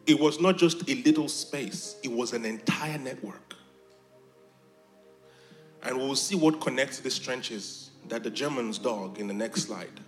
it 0.05 0.19
was 0.19 0.41
not 0.41 0.59
just 0.59 0.89
a 0.91 0.95
little 0.97 1.29
space, 1.29 1.97
it 2.03 2.11
was 2.11 2.33
an 2.33 2.45
entire 2.45 2.99
network. 2.99 3.55
And 5.85 5.97
we'll 5.97 6.17
see 6.17 6.35
what 6.35 6.61
connects 6.61 6.99
these 6.99 7.21
trenches 7.21 7.91
that 8.09 8.25
the 8.25 8.31
Germans 8.31 8.79
dug 8.79 9.21
in 9.21 9.29
the 9.29 9.35
next 9.35 9.63
slide. 9.63 10.01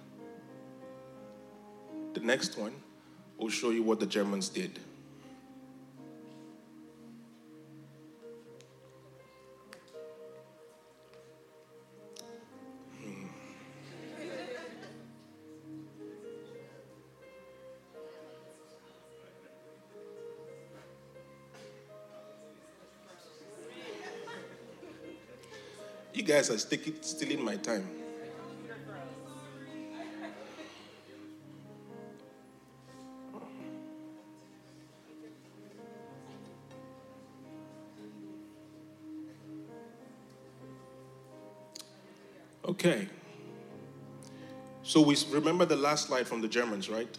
The 2.15 2.21
next 2.21 2.59
one 2.59 2.75
will 3.37 3.51
show 3.51 3.71
you 3.71 3.85
what 3.85 4.01
the 4.01 4.07
Germans 4.07 4.49
did. 4.49 4.81
You 26.19 26.25
guys 26.25 26.51
are 26.51 26.59
stealing 26.59 27.45
my 27.45 27.55
time. 27.55 27.89
Okay. 42.65 43.09
So 44.83 45.01
we 45.01 45.17
remember 45.31 45.65
the 45.67 45.77
last 45.77 46.09
slide 46.09 46.27
from 46.27 46.41
the 46.41 46.49
Germans, 46.49 46.89
right? 46.89 47.17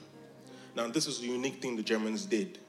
Now, 0.76 0.90
this 0.90 1.08
is 1.08 1.22
the 1.22 1.28
unique 1.28 1.62
thing 1.62 1.78
the 1.78 1.84
Germans 1.84 2.26
did. 2.26 2.60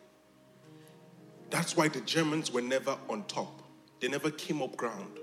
That's 1.51 1.77
why 1.77 1.89
the 1.89 2.03
Germans 2.03 2.53
were 2.53 2.63
never 2.63 2.97
on 3.09 3.25
top, 3.25 3.63
they 3.99 4.07
never 4.07 4.31
came 4.31 4.63
up 4.63 4.77
ground 4.77 5.19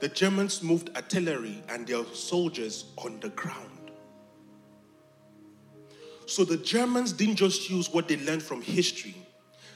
the 0.00 0.08
Germans 0.08 0.62
moved 0.62 0.94
artillery 0.96 1.62
and 1.68 1.86
their 1.86 2.04
soldiers 2.12 2.92
on 2.98 3.18
the 3.20 3.30
ground. 3.30 3.70
So 6.26 6.44
the 6.44 6.56
Germans 6.56 7.12
didn't 7.12 7.36
just 7.36 7.70
use 7.70 7.88
what 7.92 8.08
they 8.08 8.16
learned 8.16 8.42
from 8.42 8.60
history, 8.60 9.14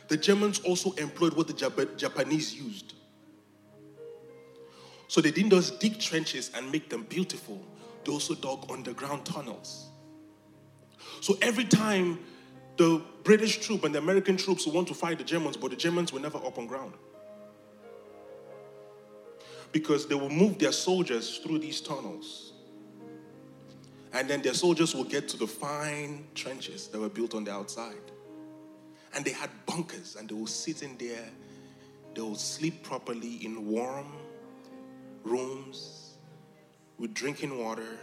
the 0.08 0.16
Germans 0.16 0.58
also 0.60 0.92
employed 0.92 1.34
what 1.34 1.46
the 1.46 1.52
Jap- 1.52 1.96
Japanese 1.96 2.54
used. 2.54 2.94
So 5.06 5.20
they 5.20 5.30
didn't 5.30 5.50
just 5.50 5.80
dig 5.80 5.98
trenches 6.00 6.50
and 6.54 6.70
make 6.70 6.90
them 6.90 7.04
beautiful, 7.04 7.64
they 8.04 8.12
also 8.12 8.34
dug 8.34 8.70
underground 8.70 9.24
tunnels. 9.24 9.90
So 11.20 11.36
every 11.40 11.64
time 11.64 12.18
the 12.76 13.02
British 13.24 13.58
troop 13.60 13.84
and 13.84 13.94
the 13.94 13.98
American 13.98 14.36
troops 14.36 14.66
want 14.66 14.88
to 14.88 14.94
fight 14.94 15.18
the 15.18 15.24
Germans, 15.24 15.56
but 15.56 15.70
the 15.70 15.76
Germans 15.76 16.12
were 16.12 16.20
never 16.20 16.38
up 16.38 16.58
on 16.58 16.66
ground 16.66 16.94
because 19.72 20.06
they 20.06 20.14
will 20.14 20.30
move 20.30 20.58
their 20.58 20.72
soldiers 20.72 21.38
through 21.38 21.58
these 21.58 21.80
tunnels. 21.80 22.52
And 24.12 24.28
then 24.28 24.42
their 24.42 24.54
soldiers 24.54 24.94
will 24.94 25.04
get 25.04 25.28
to 25.28 25.36
the 25.36 25.46
fine 25.46 26.24
trenches 26.34 26.88
that 26.88 26.98
were 26.98 27.08
built 27.08 27.34
on 27.34 27.44
the 27.44 27.52
outside. 27.52 27.94
And 29.14 29.24
they 29.24 29.32
had 29.32 29.50
bunkers, 29.66 30.16
and 30.16 30.28
they 30.28 30.34
will 30.34 30.46
sit 30.46 30.82
in 30.82 30.96
there. 30.98 31.28
They 32.14 32.20
will 32.20 32.34
sleep 32.34 32.82
properly 32.82 33.44
in 33.44 33.66
warm 33.66 34.12
rooms 35.22 36.14
with 36.98 37.14
drinking 37.14 37.56
water. 37.62 37.98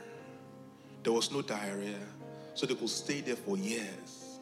There 1.03 1.13
was 1.13 1.31
no 1.31 1.41
diarrhea, 1.41 1.99
so 2.53 2.65
they 2.65 2.75
could 2.75 2.89
stay 2.89 3.21
there 3.21 3.35
for 3.35 3.57
years. 3.57 4.39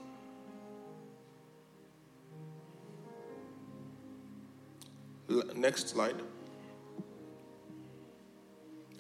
Next 5.56 5.90
slide. 5.90 6.16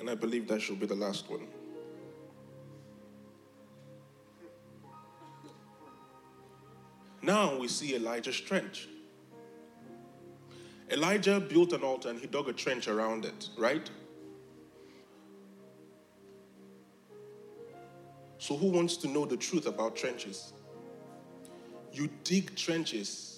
And 0.05 0.11
I 0.11 0.13
believe 0.13 0.47
that 0.49 0.61
should 0.61 0.79
be 0.79 0.85
the 0.85 0.93
last 0.93 1.27
one. 1.31 1.47
Now 7.23 7.57
we 7.57 7.67
see 7.67 7.95
Elijah's 7.95 8.39
trench. 8.39 8.87
Elijah 10.91 11.39
built 11.39 11.73
an 11.73 11.81
altar 11.81 12.09
and 12.09 12.19
he 12.19 12.27
dug 12.27 12.47
a 12.47 12.53
trench 12.53 12.87
around 12.87 13.25
it, 13.25 13.49
right? 13.57 13.89
So, 18.37 18.55
who 18.55 18.67
wants 18.67 18.97
to 18.97 19.07
know 19.07 19.25
the 19.25 19.37
truth 19.37 19.65
about 19.65 19.95
trenches? 19.95 20.53
You 21.91 22.11
dig 22.23 22.55
trenches 22.55 23.34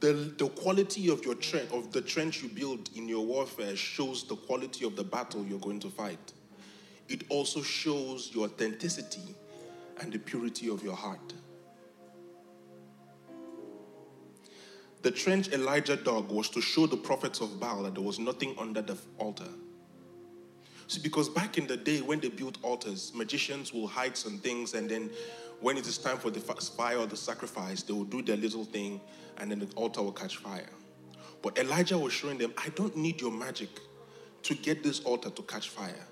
the, 0.00 0.12
the 0.36 0.48
quality 0.48 1.08
of 1.08 1.24
your 1.24 1.34
trench 1.34 1.70
of 1.72 1.92
the 1.92 2.02
trench 2.02 2.42
you 2.42 2.48
build 2.48 2.90
in 2.94 3.08
your 3.08 3.24
warfare 3.24 3.74
shows 3.76 4.26
the 4.28 4.36
quality 4.36 4.84
of 4.84 4.94
the 4.94 5.04
battle 5.04 5.44
you're 5.44 5.58
going 5.58 5.80
to 5.80 5.88
fight. 5.88 6.32
It 7.08 7.24
also 7.28 7.62
shows 7.62 8.30
your 8.34 8.44
authenticity 8.44 9.34
and 10.00 10.12
the 10.12 10.18
purity 10.18 10.68
of 10.68 10.82
your 10.82 10.96
heart. 10.96 11.32
The 15.02 15.10
trench 15.12 15.52
elijah 15.52 15.96
dug 15.96 16.30
was 16.30 16.50
to 16.50 16.60
show 16.60 16.86
the 16.86 16.96
prophets 16.96 17.40
of 17.40 17.60
baal 17.60 17.84
that 17.84 17.94
there 17.94 18.02
was 18.02 18.18
nothing 18.18 18.54
under 18.58 18.82
the 18.82 18.98
altar. 19.18 19.48
See 20.88 21.00
because 21.00 21.28
back 21.28 21.58
in 21.58 21.66
the 21.66 21.76
day 21.76 22.00
when 22.00 22.20
they 22.20 22.28
built 22.28 22.58
altars 22.62 23.12
magicians 23.14 23.72
will 23.72 23.86
hide 23.86 24.16
some 24.16 24.38
things 24.38 24.74
and 24.74 24.90
then 24.90 25.10
when 25.60 25.76
it 25.76 25.86
is 25.86 25.98
time 25.98 26.18
for 26.18 26.30
the 26.30 26.40
fire 26.40 26.98
or 26.98 27.06
the 27.06 27.16
sacrifice, 27.16 27.82
they 27.82 27.92
will 27.92 28.04
do 28.04 28.22
their 28.22 28.36
little 28.36 28.64
thing 28.64 29.00
and 29.38 29.50
then 29.50 29.58
the 29.58 29.68
altar 29.74 30.02
will 30.02 30.12
catch 30.12 30.36
fire. 30.36 30.68
But 31.42 31.58
Elijah 31.58 31.98
was 31.98 32.12
showing 32.12 32.38
them, 32.38 32.52
I 32.56 32.68
don't 32.70 32.96
need 32.96 33.20
your 33.20 33.32
magic 33.32 33.68
to 34.42 34.54
get 34.54 34.82
this 34.82 35.00
altar 35.00 35.30
to 35.30 35.42
catch 35.42 35.70
fire. 35.70 36.06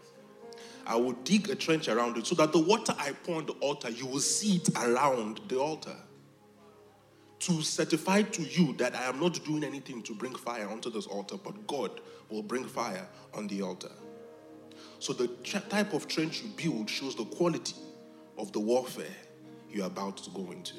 I 0.87 0.97
will 0.97 1.13
dig 1.13 1.49
a 1.51 1.55
trench 1.55 1.89
around 1.89 2.17
it 2.19 2.27
so 2.27 2.35
that 2.37 2.53
the 2.53 2.59
water 2.59 2.95
I 2.99 3.13
pour 3.13 3.37
on 3.37 3.47
the 3.47 3.53
altar, 3.55 3.91
you 3.91 4.07
will 4.07 4.21
see 4.21 4.57
it 4.57 4.69
around 4.77 5.41
the 5.49 5.59
altar. 5.59 5.97
To 7.41 7.63
certify 7.63 8.23
to 8.23 8.43
you 8.43 8.75
that 8.75 8.95
I 8.95 9.05
am 9.05 9.21
not 9.21 9.45
doing 9.45 9.65
anything 9.65 10.03
to 10.05 10.15
bring 10.15 10.35
fire 10.35 10.69
onto 10.69 10.91
this 10.91 11.07
altar, 11.07 11.37
but 11.37 11.67
God 11.67 12.01
will 12.31 12.43
bring 12.43 12.65
fire 12.65 13.07
on 13.35 13.47
the 13.49 13.63
altar. 13.63 13.93
So 14.99 15.13
the 15.13 15.29
type 15.69 15.93
of 15.93 16.09
trench 16.09 16.43
you 16.43 16.49
build 16.57 16.89
shows 16.89 17.15
the 17.15 17.25
quality 17.25 17.75
of 18.39 18.53
the 18.53 18.61
warfare 18.61 19.07
you're 19.75 19.87
about 19.87 20.17
to 20.19 20.31
go 20.31 20.51
into. 20.53 20.75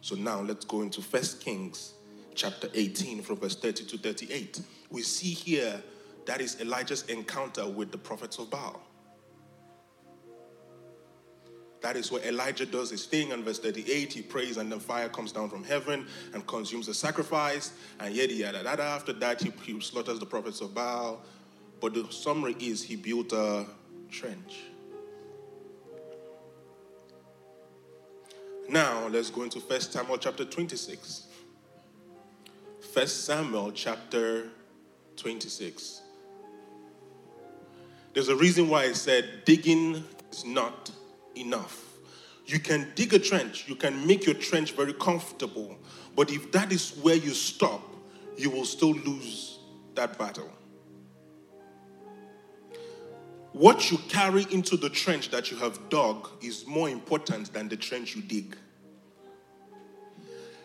So 0.00 0.14
now 0.14 0.40
let's 0.40 0.64
go 0.64 0.82
into 0.82 1.02
First 1.02 1.40
Kings 1.40 1.94
chapter 2.34 2.68
18 2.74 3.22
from 3.22 3.36
verse 3.36 3.56
30 3.56 3.84
to 3.86 3.98
38. 3.98 4.60
We 4.90 5.02
see 5.02 5.30
here 5.30 5.82
that 6.26 6.40
is 6.40 6.60
Elijah's 6.60 7.04
encounter 7.06 7.68
with 7.68 7.90
the 7.90 7.98
prophets 7.98 8.38
of 8.38 8.50
Baal. 8.50 8.80
That 11.80 11.96
is 11.96 12.10
where 12.10 12.22
Elijah 12.24 12.66
does 12.66 12.90
his 12.90 13.06
thing. 13.06 13.32
And 13.32 13.44
verse 13.44 13.60
38, 13.60 14.12
he 14.12 14.22
prays, 14.22 14.56
and 14.56 14.70
then 14.72 14.80
fire 14.80 15.08
comes 15.08 15.30
down 15.30 15.48
from 15.48 15.62
heaven 15.62 16.06
and 16.34 16.44
consumes 16.46 16.86
the 16.86 16.94
sacrifice. 16.94 17.72
And 18.00 18.14
yada 18.14 18.32
yada 18.32 18.62
yada. 18.64 18.82
After 18.82 19.12
that, 19.14 19.40
he, 19.40 19.52
he 19.62 19.80
slaughters 19.80 20.18
the 20.18 20.26
prophets 20.26 20.60
of 20.60 20.74
Baal. 20.74 21.22
But 21.80 21.94
the 21.94 22.06
summary 22.10 22.56
is 22.58 22.82
he 22.82 22.96
built 22.96 23.32
a 23.32 23.66
trench. 24.10 24.62
Now 28.68 29.06
let's 29.08 29.30
go 29.30 29.42
into 29.42 29.60
1 29.60 29.80
Samuel 29.80 30.18
chapter 30.18 30.44
26. 30.44 31.26
1 32.92 33.06
Samuel 33.06 33.70
chapter 33.72 34.48
26. 35.16 36.02
There's 38.12 38.28
a 38.28 38.36
reason 38.36 38.68
why 38.68 38.84
I 38.84 38.92
said 38.92 39.44
digging 39.44 40.02
is 40.32 40.44
not 40.44 40.90
enough. 41.36 41.84
You 42.46 42.58
can 42.58 42.92
dig 42.94 43.12
a 43.12 43.18
trench, 43.18 43.68
you 43.68 43.74
can 43.74 44.06
make 44.06 44.24
your 44.24 44.34
trench 44.34 44.72
very 44.72 44.94
comfortable, 44.94 45.76
but 46.14 46.30
if 46.30 46.50
that 46.52 46.72
is 46.72 46.96
where 47.02 47.16
you 47.16 47.34
stop, 47.34 47.82
you 48.36 48.50
will 48.50 48.64
still 48.64 48.94
lose 48.94 49.58
that 49.94 50.18
battle. 50.18 50.50
What 53.56 53.90
you 53.90 53.96
carry 54.10 54.46
into 54.50 54.76
the 54.76 54.90
trench 54.90 55.30
that 55.30 55.50
you 55.50 55.56
have 55.56 55.88
dug 55.88 56.28
is 56.42 56.66
more 56.66 56.90
important 56.90 57.54
than 57.54 57.70
the 57.70 57.76
trench 57.78 58.14
you 58.14 58.20
dig. 58.20 58.54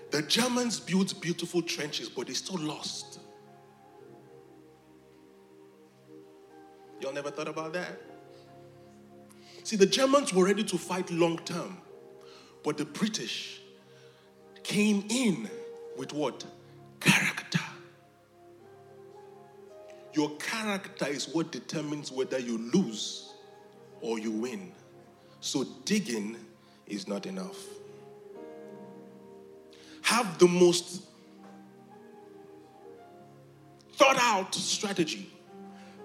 The 0.10 0.22
Germans 0.24 0.82
built 0.82 1.22
beautiful 1.22 1.62
trenches, 1.62 2.10
but 2.10 2.28
they 2.28 2.34
still 2.34 2.60
lost. 2.60 3.20
Y'all 7.00 7.14
never 7.14 7.32
thought 7.32 7.48
about 7.48 7.72
that? 7.72 7.98
See, 9.64 9.78
the 9.78 9.86
Germans 9.86 10.34
were 10.34 10.44
ready 10.44 10.66
to 10.66 10.78
fight 10.78 11.10
long 11.12 11.38
term, 11.46 11.78
but 12.62 12.78
the 12.78 12.84
British 12.84 13.62
came 14.64 15.06
in 15.10 15.50
with 15.96 16.12
what? 16.12 16.44
Character. 17.00 17.62
Your 20.14 20.30
character 20.38 21.08
is 21.08 21.30
what 21.30 21.52
determines 21.52 22.12
whether 22.12 22.38
you 22.40 22.58
lose 22.74 23.34
or 24.02 24.20
you 24.20 24.32
win. 24.32 24.72
So 25.40 25.66
digging 25.86 26.38
is 26.88 27.08
not 27.08 27.26
enough. 27.26 27.58
have 30.12 30.38
the 30.40 30.48
most 30.48 31.04
thought 33.94 34.18
out 34.20 34.54
strategy. 34.54 35.32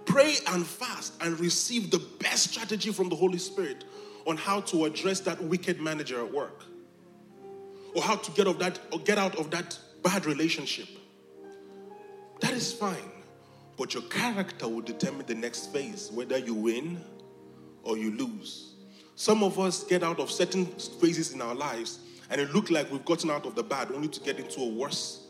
Pray 0.04 0.34
and 0.48 0.64
fast 0.64 1.14
and 1.20 1.38
receive 1.40 1.90
the 1.90 1.98
best 2.20 2.50
strategy 2.50 2.92
from 2.92 3.08
the 3.08 3.16
Holy 3.16 3.38
Spirit 3.38 3.84
on 4.26 4.36
how 4.36 4.60
to 4.60 4.84
address 4.84 5.20
that 5.20 5.42
wicked 5.42 5.80
manager 5.80 6.24
at 6.24 6.32
work 6.32 6.62
or 7.94 8.02
how 8.02 8.14
to 8.14 8.30
get 8.32 8.46
of 8.46 8.58
that 8.60 8.78
or 8.92 9.00
get 9.00 9.18
out 9.18 9.34
of 9.36 9.50
that 9.50 9.76
bad 10.04 10.24
relationship. 10.24 10.86
That 12.40 12.52
is 12.52 12.72
fine. 12.72 13.15
But 13.76 13.94
your 13.94 14.04
character 14.04 14.68
will 14.68 14.80
determine 14.80 15.26
the 15.26 15.34
next 15.34 15.72
phase, 15.72 16.10
whether 16.12 16.38
you 16.38 16.54
win 16.54 17.00
or 17.82 17.98
you 17.98 18.12
lose. 18.16 18.74
Some 19.14 19.42
of 19.42 19.58
us 19.58 19.84
get 19.84 20.02
out 20.02 20.18
of 20.18 20.30
certain 20.30 20.66
phases 20.66 21.32
in 21.32 21.40
our 21.40 21.54
lives 21.54 22.00
and 22.30 22.40
it 22.40 22.52
looked 22.52 22.70
like 22.70 22.90
we've 22.90 23.04
gotten 23.04 23.30
out 23.30 23.46
of 23.46 23.54
the 23.54 23.62
bad 23.62 23.92
only 23.92 24.08
to 24.08 24.20
get 24.20 24.38
into 24.38 24.60
a 24.60 24.68
worse. 24.68 25.26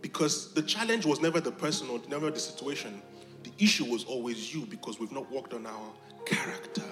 Because 0.00 0.52
the 0.54 0.62
challenge 0.62 1.06
was 1.06 1.20
never 1.20 1.40
the 1.40 1.52
person 1.52 1.88
or 1.88 2.00
never 2.08 2.30
the 2.30 2.40
situation. 2.40 3.00
The 3.44 3.52
issue 3.58 3.84
was 3.84 4.04
always 4.04 4.54
you 4.54 4.66
because 4.66 4.98
we've 4.98 5.12
not 5.12 5.30
worked 5.30 5.54
on 5.54 5.66
our 5.66 5.92
character. 6.26 6.82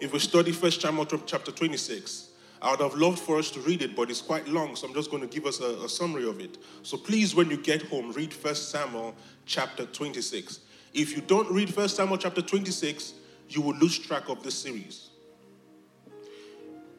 If 0.00 0.12
we 0.12 0.18
study 0.18 0.52
First 0.52 0.80
Samuel 0.80 1.06
chapter 1.26 1.52
26, 1.52 2.31
I 2.62 2.70
would 2.70 2.80
have 2.80 2.94
loved 2.94 3.18
for 3.18 3.38
us 3.38 3.50
to 3.50 3.60
read 3.60 3.82
it, 3.82 3.96
but 3.96 4.08
it's 4.08 4.20
quite 4.20 4.46
long, 4.46 4.76
so 4.76 4.86
I'm 4.86 4.94
just 4.94 5.10
going 5.10 5.20
to 5.20 5.26
give 5.26 5.46
us 5.46 5.60
a, 5.60 5.84
a 5.84 5.88
summary 5.88 6.28
of 6.28 6.38
it. 6.38 6.58
So 6.84 6.96
please, 6.96 7.34
when 7.34 7.50
you 7.50 7.56
get 7.56 7.82
home, 7.82 8.12
read 8.12 8.32
First 8.32 8.70
Samuel 8.70 9.16
chapter 9.46 9.84
26. 9.84 10.60
If 10.94 11.16
you 11.16 11.22
don't 11.22 11.50
read 11.50 11.74
First 11.74 11.96
Samuel 11.96 12.18
chapter 12.18 12.40
26, 12.40 13.14
you 13.48 13.62
will 13.62 13.74
lose 13.74 13.98
track 13.98 14.28
of 14.28 14.44
this 14.44 14.54
series. 14.54 15.10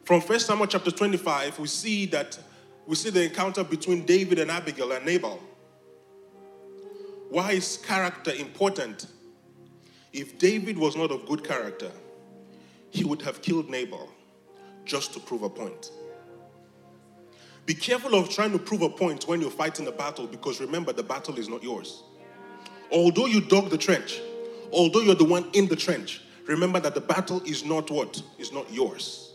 From 0.04 0.20
First 0.20 0.48
Samuel 0.48 0.66
chapter 0.66 0.90
25, 0.90 1.58
we 1.58 1.66
see 1.66 2.04
that 2.06 2.38
we 2.86 2.94
see 2.94 3.08
the 3.08 3.24
encounter 3.24 3.64
between 3.64 4.04
David 4.04 4.38
and 4.38 4.50
Abigail 4.50 4.92
and 4.92 5.06
Nabal. 5.06 5.40
Why 7.30 7.52
is 7.52 7.78
character 7.78 8.32
important? 8.32 9.06
If 10.12 10.38
David 10.38 10.76
was 10.76 10.94
not 10.94 11.10
of 11.10 11.24
good 11.24 11.42
character, 11.42 11.90
he 12.90 13.02
would 13.02 13.22
have 13.22 13.40
killed 13.40 13.70
Nabal 13.70 14.10
just 14.84 15.12
to 15.14 15.20
prove 15.20 15.42
a 15.42 15.50
point. 15.50 15.90
Be 17.66 17.74
careful 17.74 18.14
of 18.14 18.28
trying 18.28 18.52
to 18.52 18.58
prove 18.58 18.82
a 18.82 18.90
point 18.90 19.26
when 19.26 19.40
you're 19.40 19.50
fighting 19.50 19.86
a 19.86 19.92
battle 19.92 20.26
because 20.26 20.60
remember, 20.60 20.92
the 20.92 21.02
battle 21.02 21.38
is 21.38 21.48
not 21.48 21.62
yours. 21.62 22.02
Although 22.92 23.26
you 23.26 23.40
dug 23.40 23.70
the 23.70 23.78
trench, 23.78 24.20
although 24.72 25.00
you're 25.00 25.14
the 25.14 25.24
one 25.24 25.48
in 25.54 25.66
the 25.66 25.76
trench, 25.76 26.20
remember 26.46 26.78
that 26.80 26.94
the 26.94 27.00
battle 27.00 27.42
is 27.44 27.64
not 27.64 27.90
what? 27.90 28.22
Is 28.38 28.52
not 28.52 28.70
yours. 28.72 29.32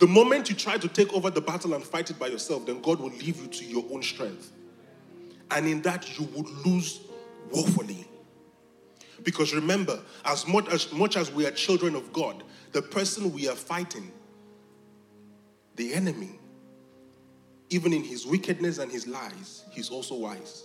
The 0.00 0.06
moment 0.06 0.48
you 0.48 0.56
try 0.56 0.78
to 0.78 0.88
take 0.88 1.12
over 1.12 1.30
the 1.30 1.42
battle 1.42 1.74
and 1.74 1.84
fight 1.84 2.10
it 2.10 2.18
by 2.18 2.28
yourself, 2.28 2.66
then 2.66 2.80
God 2.80 2.98
will 3.00 3.10
leave 3.10 3.40
you 3.40 3.46
to 3.46 3.64
your 3.64 3.84
own 3.92 4.02
strength. 4.02 4.50
And 5.50 5.66
in 5.66 5.82
that, 5.82 6.18
you 6.18 6.26
would 6.34 6.48
lose 6.66 7.00
woefully. 7.52 8.06
Because 9.22 9.54
remember, 9.54 10.00
as 10.24 10.46
much 10.46 10.68
as, 10.68 10.90
much 10.92 11.16
as 11.16 11.30
we 11.30 11.46
are 11.46 11.50
children 11.50 11.94
of 11.94 12.12
God, 12.12 12.42
the 12.72 12.80
person 12.80 13.32
we 13.32 13.48
are 13.48 13.56
fighting, 13.56 14.10
the 15.76 15.94
enemy, 15.94 16.38
even 17.70 17.92
in 17.92 18.02
his 18.02 18.26
wickedness 18.26 18.78
and 18.78 18.90
his 18.90 19.06
lies, 19.06 19.64
he's 19.70 19.90
also 19.90 20.14
wise. 20.14 20.64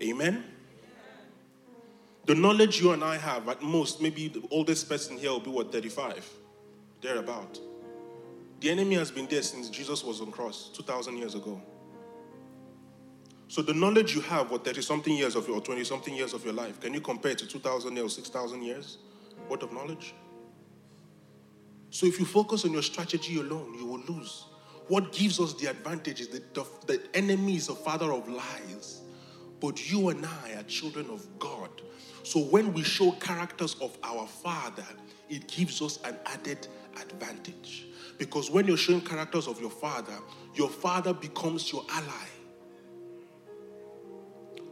Amen? 0.00 0.44
The 2.26 2.34
knowledge 2.34 2.80
you 2.80 2.92
and 2.92 3.02
I 3.02 3.16
have, 3.16 3.48
at 3.48 3.62
most, 3.62 4.00
maybe 4.02 4.28
the 4.28 4.42
oldest 4.50 4.88
person 4.88 5.16
here 5.16 5.30
will 5.30 5.40
be 5.40 5.50
what, 5.50 5.72
35? 5.72 6.28
Thereabout. 7.00 7.58
The 8.60 8.70
enemy 8.70 8.96
has 8.96 9.10
been 9.10 9.26
there 9.26 9.42
since 9.42 9.70
Jesus 9.70 10.04
was 10.04 10.20
on 10.20 10.30
cross 10.30 10.70
2,000 10.74 11.16
years 11.16 11.34
ago. 11.34 11.60
So 13.48 13.62
the 13.62 13.72
knowledge 13.72 14.14
you 14.14 14.20
have, 14.22 14.50
what 14.50 14.64
30 14.64 14.82
something 14.82 15.16
years 15.16 15.36
of 15.36 15.46
your, 15.48 15.56
or 15.56 15.62
20 15.62 15.82
something 15.84 16.14
years 16.14 16.34
of 16.34 16.44
your 16.44 16.52
life, 16.52 16.80
can 16.80 16.92
you 16.92 17.00
compare 17.00 17.32
it 17.32 17.38
to 17.38 17.46
2,000 17.46 17.98
or 17.98 18.08
6,000 18.08 18.62
years 18.62 18.98
worth 19.48 19.62
of 19.62 19.72
knowledge? 19.72 20.14
So 21.90 22.06
if 22.06 22.18
you 22.18 22.26
focus 22.26 22.64
on 22.64 22.72
your 22.72 22.82
strategy 22.82 23.38
alone, 23.40 23.74
you 23.78 23.86
will 23.86 24.00
lose. 24.00 24.44
What 24.88 25.12
gives 25.12 25.38
us 25.40 25.54
the 25.54 25.66
advantage 25.66 26.20
is 26.20 26.28
that 26.28 26.54
the, 26.54 26.66
the 26.86 27.00
enemy 27.14 27.56
is 27.56 27.68
a 27.68 27.74
father 27.74 28.12
of 28.12 28.28
lies. 28.28 29.02
But 29.60 29.90
you 29.90 30.08
and 30.08 30.24
I 30.24 30.54
are 30.54 30.62
children 30.64 31.10
of 31.10 31.26
God. 31.38 31.70
So 32.22 32.40
when 32.40 32.72
we 32.72 32.82
show 32.82 33.12
characters 33.12 33.76
of 33.80 33.96
our 34.02 34.26
father, 34.26 34.86
it 35.28 35.48
gives 35.48 35.82
us 35.82 35.98
an 36.04 36.16
added 36.26 36.68
advantage. 37.00 37.86
Because 38.18 38.50
when 38.50 38.66
you're 38.66 38.76
showing 38.76 39.00
characters 39.00 39.46
of 39.46 39.60
your 39.60 39.70
father, 39.70 40.18
your 40.54 40.68
father 40.68 41.12
becomes 41.12 41.72
your 41.72 41.84
ally. 41.90 42.26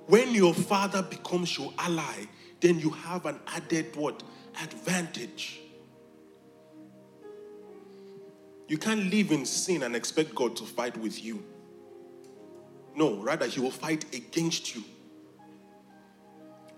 When 0.07 0.35
your 0.35 0.55
father 0.55 1.03
becomes 1.03 1.59
your 1.59 1.73
ally, 1.79 2.27
then 2.61 2.79
you 2.79 2.91
have 2.91 3.27
an 3.27 3.41
added 3.49 3.95
what? 3.97 4.23
Advantage. 4.63 5.61
You 8.69 8.79
can't 8.79 9.11
live 9.11 9.31
in 9.31 9.47
sin 9.47 9.83
and 9.83 9.95
expect 9.95 10.35
God 10.35 10.57
to 10.57 10.65
fight 10.65 10.97
with 10.97 11.23
you. 11.23 11.43
No, 12.95 13.17
rather, 13.17 13.47
He 13.47 13.61
will 13.61 13.71
fight 13.71 14.05
against 14.15 14.75
you. 14.75 14.83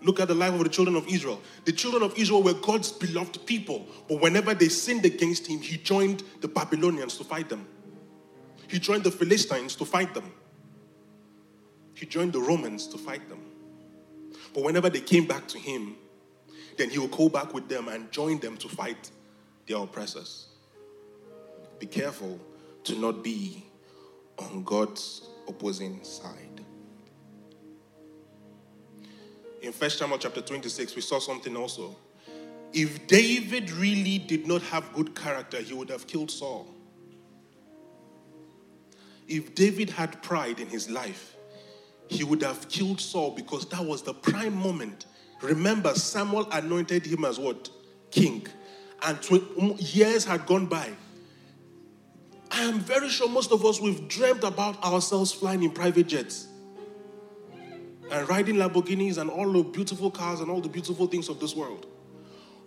Look 0.01 0.19
at 0.19 0.27
the 0.27 0.35
life 0.35 0.53
of 0.53 0.63
the 0.63 0.69
children 0.69 0.95
of 0.95 1.07
Israel. 1.07 1.41
The 1.65 1.73
children 1.73 2.03
of 2.03 2.17
Israel 2.17 2.43
were 2.43 2.53
God's 2.53 2.91
beloved 2.91 3.45
people, 3.45 3.85
but 4.07 4.21
whenever 4.21 4.53
they 4.53 4.69
sinned 4.69 5.05
against 5.05 5.47
Him, 5.47 5.59
He 5.59 5.77
joined 5.77 6.23
the 6.41 6.47
Babylonians 6.47 7.17
to 7.17 7.23
fight 7.23 7.49
them. 7.49 7.67
He 8.69 8.77
joined 8.77 9.03
the 9.03 9.11
Philistines 9.11 9.75
to 9.77 9.85
fight 9.85 10.13
them. 10.13 10.31
He 11.95 12.05
joined 12.05 12.33
the 12.33 12.39
Romans 12.39 12.87
to 12.87 12.97
fight 12.97 13.27
them. 13.27 13.41
But 14.53 14.63
whenever 14.63 14.89
they 14.89 15.01
came 15.01 15.25
back 15.25 15.47
to 15.49 15.57
him, 15.57 15.95
then 16.77 16.89
he 16.89 16.99
would 16.99 17.11
go 17.11 17.29
back 17.29 17.53
with 17.53 17.67
them 17.67 17.87
and 17.87 18.11
join 18.11 18.39
them 18.39 18.57
to 18.57 18.69
fight 18.69 19.11
their 19.67 19.77
oppressors. 19.77 20.48
Be 21.79 21.85
careful 21.87 22.39
to 22.83 22.95
not 22.95 23.23
be 23.23 23.65
on 24.37 24.63
God's 24.63 25.27
opposing 25.47 26.03
side. 26.03 26.61
In 29.61 29.73
1 29.73 29.89
Samuel 29.89 30.19
chapter 30.19 30.41
26, 30.41 30.95
we 30.95 31.01
saw 31.01 31.19
something 31.19 31.55
also. 31.55 31.95
If 32.71 33.07
David 33.07 33.71
really 33.71 34.19
did 34.19 34.47
not 34.47 34.61
have 34.63 34.93
good 34.93 35.15
character, 35.15 35.57
he 35.57 35.73
would 35.73 35.89
have 35.89 36.05
killed 36.07 36.31
Saul. 36.31 36.67
If 39.27 39.55
David 39.55 39.89
had 39.89 40.21
pride 40.21 40.59
in 40.59 40.67
his 40.67 40.89
life, 40.89 41.35
he 42.07 42.23
would 42.23 42.41
have 42.41 42.67
killed 42.69 42.99
Saul 42.99 43.31
because 43.31 43.67
that 43.69 43.85
was 43.85 44.01
the 44.01 44.13
prime 44.13 44.55
moment. 44.55 45.05
Remember, 45.41 45.93
Samuel 45.93 46.47
anointed 46.51 47.05
him 47.05 47.25
as 47.25 47.37
what? 47.37 47.69
King. 48.11 48.47
And 49.03 49.21
tw- 49.21 49.79
years 49.79 50.25
had 50.25 50.45
gone 50.45 50.65
by. 50.65 50.89
I 52.51 52.63
am 52.63 52.79
very 52.79 53.09
sure 53.09 53.29
most 53.29 53.51
of 53.51 53.65
us, 53.65 53.79
we've 53.79 54.07
dreamed 54.07 54.43
about 54.43 54.83
ourselves 54.83 55.31
flying 55.31 55.63
in 55.63 55.71
private 55.71 56.07
jets 56.07 56.47
and 58.11 58.27
riding 58.27 58.55
Lamborghinis 58.55 59.17
and 59.17 59.29
all 59.29 59.51
the 59.51 59.63
beautiful 59.63 60.09
cars 60.09 60.39
and 60.39 60.49
all 60.49 60.61
the 60.61 60.69
beautiful 60.69 61.05
things 61.07 61.29
of 61.29 61.39
this 61.39 61.55
world. 61.55 61.85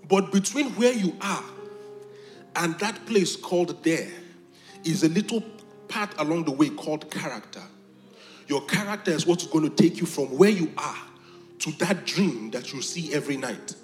But 0.09 0.33
between 0.33 0.71
where 0.71 0.93
you 0.93 1.17
are 1.21 1.45
and 2.57 2.79
that 2.79 3.05
place 3.07 3.35
called 3.37 3.83
there 3.83 4.11
is 4.85 5.03
a 5.03 5.09
little 5.09 5.43
path 5.89 6.15
along 6.19 6.45
the 6.45 6.53
way 6.53 6.69
called 6.69 7.11
character. 7.11 7.63
Your 8.49 8.63
character 8.67 9.11
is 9.11 9.27
what's 9.27 9.47
going 9.47 9.69
to 9.69 9.75
take 9.75 9.99
you 9.99 10.07
from 10.07 10.37
where 10.37 10.51
you 10.51 10.73
are 10.77 10.99
to 11.61 11.73
that 11.79 12.05
dream 12.05 12.51
that 12.51 12.73
you 12.73 12.83
see 12.83 13.15
every 13.15 13.37
night. 13.37 13.75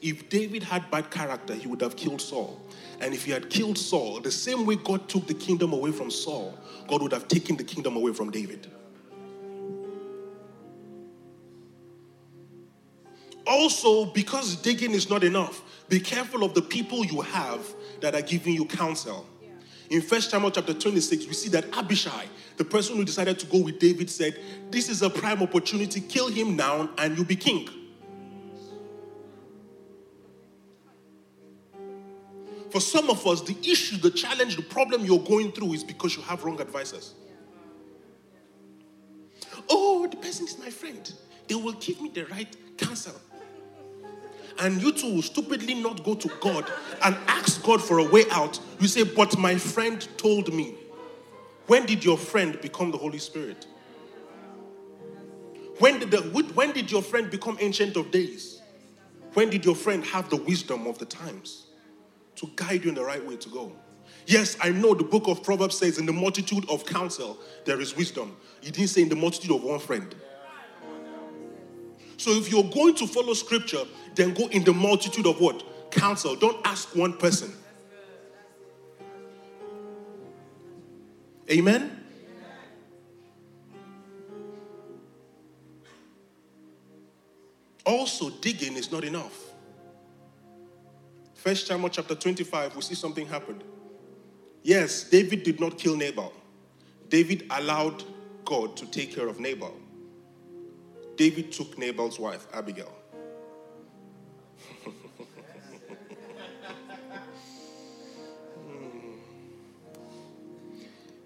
If 0.00 0.30
David 0.30 0.62
had 0.62 0.90
bad 0.90 1.10
character, 1.10 1.54
he 1.54 1.66
would 1.66 1.80
have 1.82 1.96
killed 1.96 2.20
Saul. 2.20 2.60
And 3.00 3.12
if 3.12 3.24
he 3.24 3.32
had 3.32 3.50
killed 3.50 3.76
Saul, 3.76 4.20
the 4.20 4.30
same 4.30 4.64
way 4.64 4.76
God 4.76 5.08
took 5.08 5.26
the 5.26 5.34
kingdom 5.34 5.72
away 5.72 5.92
from 5.92 6.10
Saul, 6.10 6.58
God 6.88 7.02
would 7.02 7.12
have 7.12 7.28
taken 7.28 7.56
the 7.56 7.64
kingdom 7.64 7.96
away 7.96 8.12
from 8.12 8.30
David. 8.30 8.70
Also, 13.46 14.06
because 14.06 14.56
digging 14.56 14.92
is 14.92 15.10
not 15.10 15.24
enough, 15.24 15.62
be 15.88 15.98
careful 15.98 16.44
of 16.44 16.54
the 16.54 16.62
people 16.62 17.04
you 17.04 17.20
have 17.20 17.66
that 18.00 18.14
are 18.14 18.22
giving 18.22 18.54
you 18.54 18.64
counsel. 18.64 19.26
In 19.90 20.00
1 20.02 20.20
Samuel 20.20 20.52
chapter 20.52 20.72
26, 20.72 21.26
we 21.26 21.32
see 21.32 21.48
that 21.48 21.64
Abishai, 21.76 22.26
the 22.56 22.64
person 22.64 22.96
who 22.96 23.04
decided 23.04 23.38
to 23.40 23.46
go 23.46 23.58
with 23.58 23.80
David, 23.80 24.08
said, 24.08 24.38
This 24.70 24.88
is 24.88 25.02
a 25.02 25.10
prime 25.10 25.42
opportunity, 25.42 26.00
kill 26.00 26.28
him 26.28 26.54
now 26.54 26.90
and 26.96 27.16
you'll 27.16 27.26
be 27.26 27.34
king. 27.34 27.68
For 32.70 32.80
some 32.80 33.10
of 33.10 33.26
us, 33.26 33.40
the 33.40 33.56
issue, 33.62 33.96
the 33.96 34.10
challenge, 34.10 34.56
the 34.56 34.62
problem 34.62 35.04
you're 35.04 35.18
going 35.18 35.52
through 35.52 35.72
is 35.74 35.84
because 35.84 36.16
you 36.16 36.22
have 36.22 36.44
wrong 36.44 36.60
advisors. 36.60 37.14
Oh, 39.68 40.06
the 40.06 40.16
person 40.16 40.46
is 40.46 40.58
my 40.58 40.70
friend. 40.70 41.12
They 41.48 41.56
will 41.56 41.72
give 41.72 42.00
me 42.00 42.10
the 42.10 42.26
right 42.26 42.54
counsel. 42.78 43.14
and 44.60 44.80
you 44.80 44.92
two 44.92 45.14
will 45.14 45.22
stupidly 45.22 45.74
not 45.74 46.04
go 46.04 46.14
to 46.14 46.28
God 46.40 46.70
and 47.02 47.16
ask 47.26 47.62
God 47.62 47.82
for 47.82 47.98
a 47.98 48.04
way 48.04 48.24
out. 48.30 48.60
You 48.78 48.88
say, 48.88 49.02
But 49.04 49.38
my 49.38 49.56
friend 49.56 50.06
told 50.16 50.52
me. 50.52 50.74
When 51.66 51.86
did 51.86 52.04
your 52.04 52.18
friend 52.18 52.60
become 52.60 52.90
the 52.90 52.98
Holy 52.98 53.18
Spirit? 53.18 53.66
When 55.78 56.00
did, 56.00 56.10
the, 56.10 56.20
when 56.54 56.72
did 56.72 56.90
your 56.90 57.00
friend 57.00 57.30
become 57.30 57.56
Ancient 57.60 57.96
of 57.96 58.10
Days? 58.10 58.60
When 59.34 59.50
did 59.50 59.64
your 59.64 59.76
friend 59.76 60.04
have 60.06 60.28
the 60.28 60.36
wisdom 60.36 60.86
of 60.86 60.98
the 60.98 61.06
times 61.06 61.69
to 62.40 62.50
guide 62.56 62.82
you 62.84 62.88
in 62.88 62.94
the 62.94 63.04
right 63.04 63.24
way 63.24 63.36
to 63.36 63.48
go? 63.48 63.72
Yes, 64.26 64.56
I 64.60 64.70
know 64.70 64.94
the 64.94 65.04
book 65.04 65.28
of 65.28 65.42
Proverbs 65.42 65.76
says, 65.78 65.98
in 65.98 66.06
the 66.06 66.12
multitude 66.12 66.68
of 66.70 66.84
counsel, 66.86 67.38
there 67.64 67.80
is 67.80 67.96
wisdom. 67.96 68.36
He 68.60 68.70
didn't 68.70 68.88
say 68.88 69.02
in 69.02 69.08
the 69.08 69.16
multitude 69.16 69.54
of 69.54 69.62
one 69.62 69.78
friend. 69.78 70.14
So 72.16 72.32
if 72.32 72.50
you're 72.50 72.64
going 72.64 72.94
to 72.96 73.06
follow 73.06 73.34
scripture, 73.34 73.84
then 74.14 74.34
go 74.34 74.46
in 74.48 74.64
the 74.64 74.72
multitude 74.72 75.26
of 75.26 75.40
what? 75.40 75.62
Counsel. 75.90 76.36
Don't 76.36 76.64
ask 76.66 76.94
one 76.94 77.14
person. 77.14 77.52
Amen? 81.50 82.04
Also, 87.84 88.30
digging 88.30 88.76
is 88.76 88.92
not 88.92 89.02
enough. 89.02 89.49
First 91.40 91.66
Samuel 91.68 91.88
chapter 91.88 92.14
25, 92.14 92.76
we 92.76 92.82
see 92.82 92.94
something 92.94 93.26
happened. 93.26 93.64
Yes, 94.62 95.04
David 95.04 95.42
did 95.42 95.58
not 95.58 95.78
kill 95.78 95.96
Nabal. 95.96 96.34
David 97.08 97.46
allowed 97.48 98.04
God 98.44 98.76
to 98.76 98.84
take 98.84 99.14
care 99.14 99.26
of 99.26 99.40
Nabal. 99.40 99.74
David 101.16 101.50
took 101.50 101.78
Nabal's 101.78 102.18
wife, 102.18 102.46
Abigail. 102.52 102.92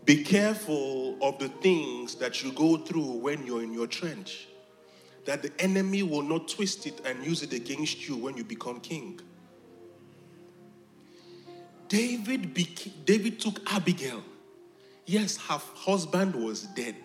Be 0.05 0.23
careful 0.23 1.19
of 1.21 1.41
the 1.41 1.49
things 1.49 2.15
that 2.15 2.41
you 2.45 2.53
go 2.53 2.77
through 2.77 3.15
when 3.19 3.45
you're 3.45 3.65
in 3.65 3.73
your 3.73 3.89
trench, 3.89 4.47
that 5.25 5.43
the 5.43 5.51
enemy 5.59 6.05
will 6.05 6.23
not 6.23 6.47
twist 6.47 6.87
it 6.87 7.01
and 7.05 7.27
use 7.27 7.43
it 7.43 7.53
against 7.53 8.07
you 8.09 8.17
when 8.17 8.37
you 8.37 8.45
become 8.45 8.79
king. 8.79 9.19
David, 11.95 12.53
beca- 12.53 12.91
David 13.05 13.39
took 13.39 13.61
Abigail. 13.73 14.21
Yes, 15.07 15.37
her 15.37 15.61
husband 15.77 16.35
was 16.35 16.63
dead. 16.75 16.97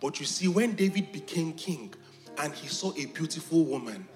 But 0.00 0.18
you 0.18 0.26
see, 0.26 0.48
when 0.48 0.74
David 0.74 1.12
became 1.12 1.52
king 1.52 1.94
and 2.38 2.52
he 2.52 2.66
saw 2.66 2.90
a 2.98 3.06
beautiful 3.06 3.64
woman, 3.64 4.08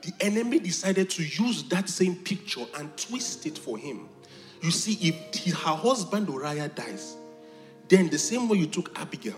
the 0.00 0.14
enemy 0.20 0.60
decided 0.60 1.10
to 1.10 1.22
use 1.22 1.64
that 1.64 1.90
same 1.90 2.16
picture 2.16 2.64
and 2.78 2.96
twist 2.96 3.44
it 3.44 3.58
for 3.58 3.76
him. 3.76 4.08
You 4.62 4.70
see, 4.70 4.94
if 5.06 5.34
he, 5.34 5.50
her 5.50 5.76
husband 5.76 6.28
Uriah 6.30 6.70
dies, 6.70 7.14
then 7.88 8.08
the 8.08 8.18
same 8.18 8.48
way 8.48 8.56
you 8.56 8.66
took 8.66 8.98
Abigail, 8.98 9.36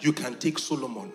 you 0.00 0.12
can 0.12 0.36
take 0.40 0.58
Solomon. 0.58 1.12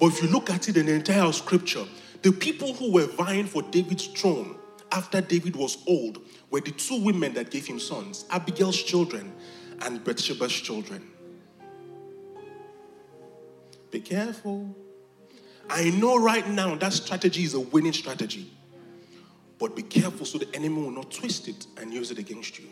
But 0.00 0.06
if 0.06 0.22
you 0.22 0.28
look 0.28 0.48
at 0.48 0.70
it 0.70 0.78
in 0.78 0.86
the 0.86 0.94
entire 0.94 1.30
scripture, 1.32 1.84
the 2.22 2.32
people 2.32 2.72
who 2.72 2.90
were 2.90 3.06
vying 3.06 3.44
for 3.44 3.60
David's 3.60 4.06
throne 4.06 4.56
after 4.92 5.20
David 5.20 5.56
was 5.56 5.78
old 5.86 6.20
were 6.50 6.60
the 6.60 6.70
two 6.70 7.02
women 7.02 7.34
that 7.34 7.50
gave 7.50 7.66
him 7.66 7.78
sons 7.78 8.24
Abigail's 8.30 8.80
children 8.80 9.32
and 9.82 10.02
Bathsheba's 10.04 10.52
children. 10.52 11.10
Be 13.90 14.00
careful. 14.00 14.74
I 15.70 15.90
know 15.90 16.16
right 16.16 16.46
now 16.48 16.74
that 16.76 16.92
strategy 16.92 17.44
is 17.44 17.54
a 17.54 17.60
winning 17.60 17.92
strategy. 17.92 18.50
But 19.58 19.76
be 19.76 19.82
careful 19.82 20.26
so 20.26 20.38
the 20.38 20.48
enemy 20.54 20.82
will 20.82 20.90
not 20.90 21.10
twist 21.10 21.48
it 21.48 21.66
and 21.76 21.92
use 21.92 22.10
it 22.10 22.18
against 22.18 22.58
you. 22.58 22.66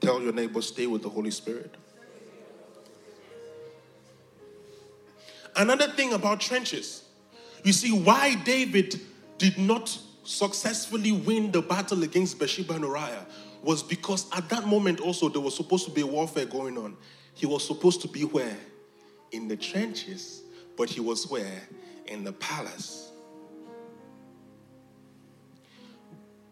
Tell 0.00 0.20
your 0.20 0.32
neighbor, 0.32 0.60
stay 0.60 0.86
with 0.86 1.02
the 1.02 1.08
Holy 1.08 1.30
Spirit. 1.30 1.76
Another 5.56 5.86
thing 5.88 6.12
about 6.12 6.40
trenches, 6.40 7.04
you 7.62 7.72
see 7.72 7.92
why 7.92 8.34
David 8.34 9.00
did 9.44 9.58
not 9.58 9.98
successfully 10.22 11.12
win 11.12 11.52
the 11.52 11.60
battle 11.60 12.02
against 12.02 12.38
Bathsheba 12.38 12.76
and 12.76 12.84
Uriah 12.84 13.26
was 13.62 13.82
because 13.82 14.24
at 14.32 14.48
that 14.48 14.66
moment 14.66 15.00
also 15.00 15.28
there 15.28 15.42
was 15.42 15.54
supposed 15.54 15.84
to 15.84 15.90
be 15.90 16.02
warfare 16.02 16.46
going 16.46 16.78
on. 16.78 16.96
He 17.34 17.44
was 17.44 17.62
supposed 17.66 18.00
to 18.00 18.08
be 18.08 18.22
where? 18.22 18.56
In 19.32 19.46
the 19.46 19.56
trenches, 19.56 20.44
but 20.78 20.88
he 20.88 21.00
was 21.00 21.30
where? 21.30 21.60
In 22.06 22.24
the 22.24 22.32
palace. 22.32 23.10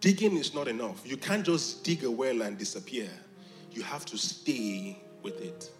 Digging 0.00 0.36
is 0.36 0.52
not 0.52 0.68
enough. 0.68 1.00
You 1.06 1.16
can't 1.16 1.46
just 1.46 1.84
dig 1.84 2.04
a 2.04 2.10
well 2.10 2.42
and 2.42 2.58
disappear. 2.58 3.08
You 3.70 3.80
have 3.84 4.04
to 4.04 4.18
stay 4.18 5.02
with 5.22 5.40
it. 5.40 5.70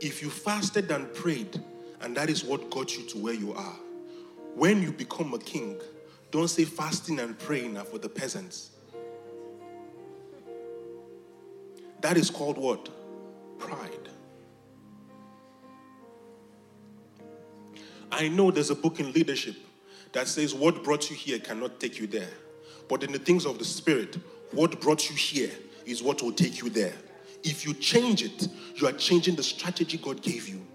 If 0.00 0.20
you 0.20 0.30
fasted 0.30 0.90
and 0.90 1.14
prayed, 1.14 1.62
and 2.00 2.16
that 2.16 2.28
is 2.28 2.42
what 2.42 2.70
got 2.70 2.96
you 2.96 3.06
to 3.10 3.18
where 3.18 3.34
you 3.34 3.52
are, 3.52 3.76
when 4.54 4.82
you 4.82 4.92
become 4.92 5.34
a 5.34 5.38
king, 5.38 5.80
don't 6.30 6.48
say 6.48 6.64
fasting 6.64 7.18
and 7.20 7.38
praying 7.38 7.76
are 7.76 7.84
for 7.84 7.98
the 7.98 8.08
peasants. 8.08 8.70
That 12.00 12.16
is 12.16 12.30
called 12.30 12.58
what? 12.58 12.88
Pride. 13.58 14.08
I 18.10 18.28
know 18.28 18.50
there's 18.50 18.70
a 18.70 18.74
book 18.74 19.00
in 19.00 19.12
leadership 19.12 19.56
that 20.12 20.28
says 20.28 20.54
what 20.54 20.84
brought 20.84 21.08
you 21.10 21.16
here 21.16 21.38
cannot 21.38 21.80
take 21.80 21.98
you 21.98 22.06
there. 22.06 22.30
But 22.88 23.02
in 23.02 23.12
the 23.12 23.18
things 23.18 23.46
of 23.46 23.58
the 23.58 23.64
spirit, 23.64 24.18
what 24.50 24.80
brought 24.80 25.08
you 25.08 25.16
here 25.16 25.50
is 25.86 26.02
what 26.02 26.22
will 26.22 26.32
take 26.32 26.60
you 26.60 26.68
there. 26.68 26.94
If 27.42 27.64
you 27.64 27.74
change 27.74 28.22
it, 28.22 28.48
you 28.76 28.86
are 28.86 28.92
changing 28.92 29.36
the 29.36 29.42
strategy 29.42 29.98
God 29.98 30.20
gave 30.22 30.48
you. 30.48 30.66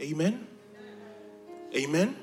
Amen. 0.00 0.46
Amen. 1.76 2.14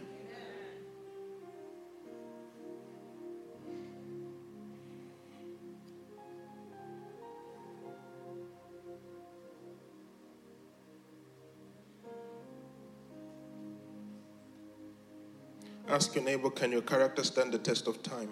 Ask 15.89 16.15
your 16.15 16.23
neighbor, 16.23 16.49
can 16.49 16.71
your 16.71 16.81
character 16.81 17.21
stand 17.21 17.51
the 17.51 17.57
test 17.57 17.87
of 17.87 18.01
time? 18.01 18.29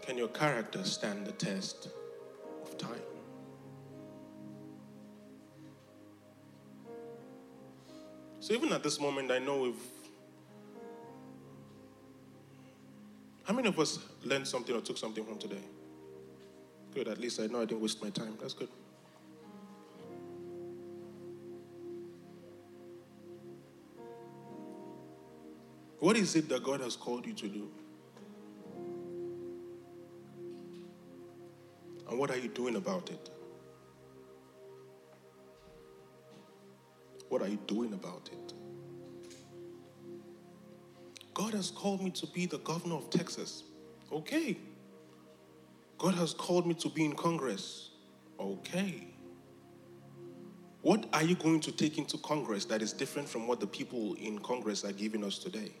Can 0.00 0.16
your 0.16 0.28
character 0.28 0.82
stand 0.84 1.26
the 1.26 1.32
test 1.32 1.90
of 2.62 2.78
time? 2.78 3.02
So, 8.48 8.54
even 8.54 8.72
at 8.72 8.82
this 8.82 8.98
moment, 8.98 9.30
I 9.30 9.40
know 9.40 9.58
we've. 9.58 9.74
How 13.44 13.52
many 13.52 13.68
of 13.68 13.78
us 13.78 13.98
learned 14.24 14.48
something 14.48 14.74
or 14.74 14.80
took 14.80 14.96
something 14.96 15.22
from 15.22 15.36
today? 15.38 15.60
Good, 16.94 17.08
at 17.08 17.18
least 17.18 17.40
I 17.40 17.46
know 17.48 17.60
I 17.60 17.66
didn't 17.66 17.82
waste 17.82 18.02
my 18.02 18.08
time. 18.08 18.38
That's 18.40 18.54
good. 18.54 18.70
What 25.98 26.16
is 26.16 26.34
it 26.34 26.48
that 26.48 26.64
God 26.64 26.80
has 26.80 26.96
called 26.96 27.26
you 27.26 27.34
to 27.34 27.48
do? 27.48 27.68
And 32.08 32.18
what 32.18 32.30
are 32.30 32.38
you 32.38 32.48
doing 32.48 32.76
about 32.76 33.10
it? 33.10 33.28
What 37.28 37.42
are 37.42 37.48
you 37.48 37.58
doing 37.66 37.92
about 37.92 38.30
it? 38.32 38.52
God 41.34 41.54
has 41.54 41.70
called 41.70 42.02
me 42.02 42.10
to 42.10 42.26
be 42.26 42.46
the 42.46 42.58
governor 42.58 42.96
of 42.96 43.10
Texas. 43.10 43.62
Okay. 44.12 44.56
God 45.98 46.14
has 46.14 46.32
called 46.32 46.66
me 46.66 46.74
to 46.74 46.88
be 46.88 47.04
in 47.04 47.14
Congress. 47.14 47.90
Okay. 48.40 49.08
What 50.82 51.06
are 51.12 51.22
you 51.22 51.34
going 51.34 51.60
to 51.60 51.72
take 51.72 51.98
into 51.98 52.18
Congress 52.18 52.64
that 52.66 52.82
is 52.82 52.92
different 52.92 53.28
from 53.28 53.46
what 53.46 53.60
the 53.60 53.66
people 53.66 54.14
in 54.14 54.38
Congress 54.38 54.84
are 54.84 54.92
giving 54.92 55.24
us 55.24 55.38
today? 55.38 55.72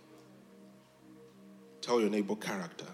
Tell 1.80 2.00
your 2.00 2.10
neighbor 2.10 2.36
character. 2.36 2.86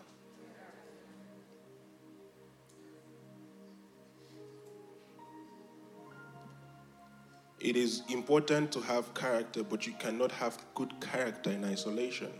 It 7.64 7.78
is 7.78 8.02
important 8.10 8.70
to 8.72 8.80
have 8.82 9.14
character, 9.14 9.62
but 9.64 9.86
you 9.86 9.94
cannot 9.94 10.30
have 10.32 10.58
good 10.74 10.92
character 11.00 11.50
in 11.50 11.64
isolation. 11.64 12.30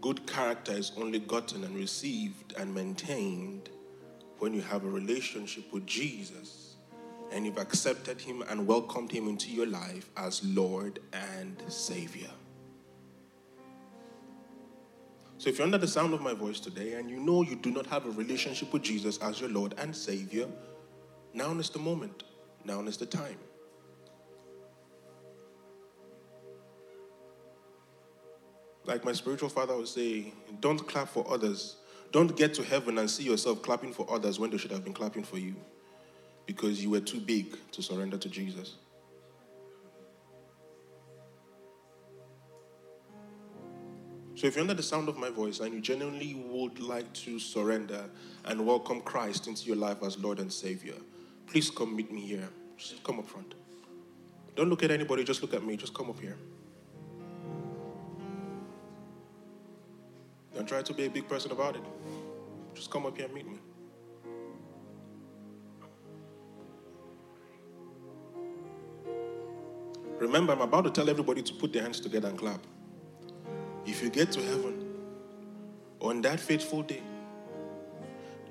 Good 0.00 0.26
character 0.26 0.72
is 0.72 0.90
only 0.96 1.18
gotten 1.18 1.64
and 1.64 1.76
received 1.76 2.54
and 2.56 2.74
maintained 2.74 3.68
when 4.38 4.54
you 4.54 4.62
have 4.62 4.84
a 4.84 4.88
relationship 4.88 5.70
with 5.70 5.84
Jesus 5.84 6.76
and 7.30 7.44
you've 7.44 7.58
accepted 7.58 8.18
Him 8.18 8.42
and 8.48 8.66
welcomed 8.66 9.12
Him 9.12 9.28
into 9.28 9.50
your 9.50 9.66
life 9.66 10.08
as 10.16 10.42
Lord 10.42 11.00
and 11.12 11.62
Savior. 11.68 12.30
So, 15.36 15.50
if 15.50 15.58
you're 15.58 15.66
under 15.66 15.76
the 15.76 15.86
sound 15.86 16.14
of 16.14 16.22
my 16.22 16.32
voice 16.32 16.58
today 16.58 16.94
and 16.94 17.10
you 17.10 17.20
know 17.20 17.42
you 17.42 17.54
do 17.54 17.70
not 17.70 17.84
have 17.88 18.06
a 18.06 18.10
relationship 18.12 18.72
with 18.72 18.80
Jesus 18.80 19.18
as 19.18 19.42
your 19.42 19.50
Lord 19.50 19.74
and 19.76 19.94
Savior, 19.94 20.48
now 21.34 21.52
is 21.58 21.70
the 21.70 21.78
moment. 21.78 22.24
Now 22.64 22.80
is 22.82 22.96
the 22.96 23.06
time. 23.06 23.38
Like 28.84 29.04
my 29.04 29.12
spiritual 29.12 29.50
father 29.50 29.76
would 29.76 29.88
say, 29.88 30.32
don't 30.60 30.78
clap 30.88 31.08
for 31.08 31.30
others. 31.30 31.76
Don't 32.10 32.34
get 32.36 32.54
to 32.54 32.62
heaven 32.62 32.96
and 32.98 33.10
see 33.10 33.22
yourself 33.22 33.62
clapping 33.62 33.92
for 33.92 34.10
others 34.10 34.40
when 34.40 34.50
they 34.50 34.56
should 34.56 34.70
have 34.70 34.82
been 34.82 34.94
clapping 34.94 35.22
for 35.22 35.38
you 35.38 35.54
because 36.46 36.82
you 36.82 36.88
were 36.88 37.00
too 37.00 37.20
big 37.20 37.54
to 37.72 37.82
surrender 37.82 38.16
to 38.16 38.30
Jesus. 38.30 38.76
So, 44.34 44.46
if 44.46 44.54
you're 44.54 44.62
under 44.62 44.72
the 44.72 44.82
sound 44.82 45.08
of 45.08 45.18
my 45.18 45.30
voice 45.30 45.60
and 45.60 45.74
you 45.74 45.80
genuinely 45.80 46.32
would 46.34 46.78
like 46.78 47.12
to 47.24 47.38
surrender 47.38 48.08
and 48.44 48.64
welcome 48.64 49.00
Christ 49.00 49.48
into 49.48 49.66
your 49.66 49.76
life 49.76 50.02
as 50.02 50.16
Lord 50.16 50.38
and 50.38 50.50
Savior, 50.50 50.94
please 51.50 51.70
come 51.70 51.96
meet 51.96 52.12
me 52.12 52.20
here. 52.20 52.48
Just 52.76 53.02
come 53.02 53.18
up 53.18 53.26
front. 53.26 53.54
Don't 54.54 54.68
look 54.68 54.82
at 54.82 54.90
anybody, 54.90 55.24
just 55.24 55.42
look 55.42 55.54
at 55.54 55.64
me. 55.64 55.76
Just 55.76 55.94
come 55.94 56.10
up 56.10 56.20
here. 56.20 56.36
Don't 60.54 60.66
try 60.66 60.82
to 60.82 60.92
be 60.92 61.06
a 61.06 61.10
big 61.10 61.28
person 61.28 61.52
about 61.52 61.76
it. 61.76 61.82
Just 62.74 62.90
come 62.90 63.06
up 63.06 63.16
here 63.16 63.26
and 63.26 63.34
meet 63.34 63.46
me. 63.46 63.58
Remember, 70.18 70.52
I'm 70.52 70.60
about 70.60 70.84
to 70.84 70.90
tell 70.90 71.08
everybody 71.08 71.42
to 71.42 71.54
put 71.54 71.72
their 71.72 71.82
hands 71.82 72.00
together 72.00 72.28
and 72.28 72.36
clap. 72.36 72.60
If 73.86 74.02
you 74.02 74.10
get 74.10 74.32
to 74.32 74.42
heaven 74.42 74.96
on 76.00 76.20
that 76.22 76.40
fateful 76.40 76.82
day, 76.82 77.02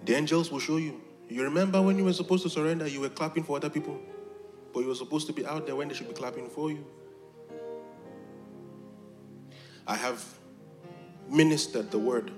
the 0.05 0.15
angels 0.15 0.49
will 0.49 0.59
show 0.59 0.77
you. 0.77 1.01
You 1.29 1.43
remember 1.43 1.81
when 1.81 1.97
you 1.97 2.05
were 2.05 2.13
supposed 2.13 2.43
to 2.43 2.49
surrender, 2.49 2.87
you 2.87 3.01
were 3.01 3.09
clapping 3.09 3.43
for 3.43 3.57
other 3.57 3.69
people, 3.69 3.99
but 4.73 4.79
you 4.79 4.87
were 4.87 4.95
supposed 4.95 5.27
to 5.27 5.33
be 5.33 5.45
out 5.45 5.65
there 5.65 5.75
when 5.75 5.89
they 5.89 5.93
should 5.93 6.07
be 6.07 6.13
clapping 6.13 6.49
for 6.49 6.71
you. 6.71 6.85
I 9.85 9.95
have 9.95 10.23
ministered 11.29 11.91
the 11.91 11.99
word, 11.99 12.31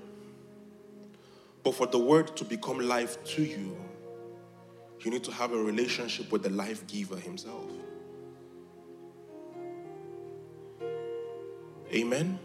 but 1.62 1.74
for 1.74 1.86
the 1.86 1.98
word 1.98 2.36
to 2.36 2.44
become 2.44 2.80
life 2.80 3.22
to 3.36 3.42
you, 3.42 3.76
you 5.00 5.10
need 5.10 5.24
to 5.24 5.32
have 5.32 5.52
a 5.52 5.56
relationship 5.56 6.30
with 6.30 6.42
the 6.42 6.50
life 6.50 6.86
giver 6.86 7.16
himself. 7.16 7.70
Amen. 11.92 12.38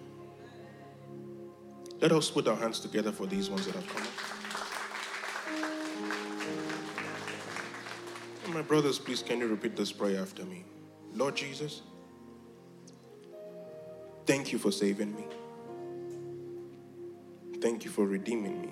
Let 2.01 2.12
us 2.12 2.29
put 2.29 2.47
our 2.47 2.55
hands 2.55 2.79
together 2.79 3.12
for 3.12 3.25
these 3.25 3.49
ones 3.49 3.65
that 3.65 3.75
have 3.75 3.88
come 3.88 4.03
my 8.55 8.61
brothers, 8.61 8.97
please, 8.97 9.21
can 9.21 9.39
you 9.39 9.47
repeat 9.47 9.75
this 9.75 9.91
prayer 9.91 10.21
after 10.21 10.45
me? 10.45 10.63
Lord 11.13 11.35
Jesus, 11.35 11.81
thank 14.25 14.53
you 14.53 14.57
for 14.57 14.71
saving 14.71 15.13
me. 15.13 15.25
Thank 17.59 17.83
you 17.83 17.91
for 17.91 18.05
redeeming 18.05 18.61
me. 18.61 18.69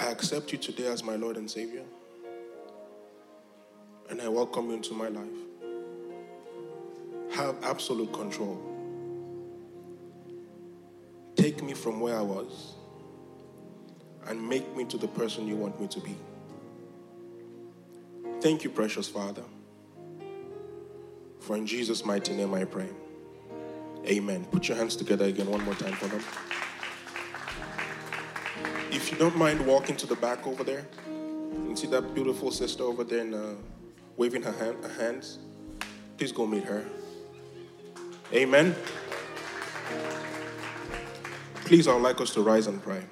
I 0.00 0.06
accept 0.06 0.50
you 0.50 0.58
today 0.58 0.88
as 0.88 1.04
my 1.04 1.14
Lord 1.14 1.36
and 1.36 1.48
Savior, 1.48 1.84
and 4.08 4.20
I 4.20 4.26
welcome 4.26 4.70
you 4.70 4.74
into 4.74 4.94
my 4.94 5.08
life 5.08 5.28
have 7.30 7.54
absolute 7.62 8.12
control. 8.12 8.60
Take 11.36 11.62
me 11.62 11.74
from 11.74 12.00
where 12.00 12.18
I 12.18 12.22
was 12.22 12.79
and 14.26 14.48
make 14.48 14.76
me 14.76 14.84
to 14.84 14.98
the 14.98 15.08
person 15.08 15.46
you 15.46 15.56
want 15.56 15.80
me 15.80 15.88
to 15.88 16.00
be. 16.00 16.16
Thank 18.40 18.64
you, 18.64 18.70
precious 18.70 19.08
Father. 19.08 19.44
For 21.40 21.56
in 21.56 21.66
Jesus' 21.66 22.04
mighty 22.04 22.34
name 22.34 22.54
I 22.54 22.64
pray. 22.64 22.88
Amen. 24.06 24.46
Put 24.46 24.68
your 24.68 24.76
hands 24.76 24.96
together 24.96 25.26
again 25.26 25.50
one 25.50 25.62
more 25.64 25.74
time 25.74 25.94
for 25.94 26.06
them. 26.06 26.22
If 28.90 29.10
you 29.12 29.18
don't 29.18 29.36
mind 29.36 29.64
walking 29.66 29.96
to 29.96 30.06
the 30.06 30.16
back 30.16 30.46
over 30.46 30.64
there, 30.64 30.86
and 31.52 31.78
see 31.78 31.86
that 31.88 32.14
beautiful 32.14 32.50
sister 32.50 32.82
over 32.82 33.04
there 33.04 33.20
and 33.20 33.34
uh, 33.34 33.54
waving 34.16 34.42
her, 34.42 34.52
hand, 34.52 34.76
her 34.82 35.02
hands, 35.02 35.38
please 36.16 36.32
go 36.32 36.46
meet 36.46 36.64
her. 36.64 36.84
Amen. 38.32 38.74
Please, 41.64 41.86
I 41.86 41.94
would 41.94 42.02
like 42.02 42.20
us 42.20 42.34
to 42.34 42.42
rise 42.42 42.66
and 42.66 42.82
pray. 42.82 43.02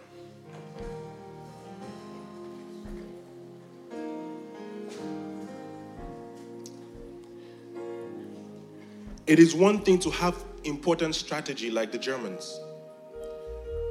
It 9.29 9.39
is 9.39 9.55
one 9.55 9.81
thing 9.81 9.99
to 9.99 10.11
have 10.13 10.43
important 10.65 11.15
strategy 11.15 11.71
like 11.71 11.93
the 11.93 11.99
Germans. 11.99 12.59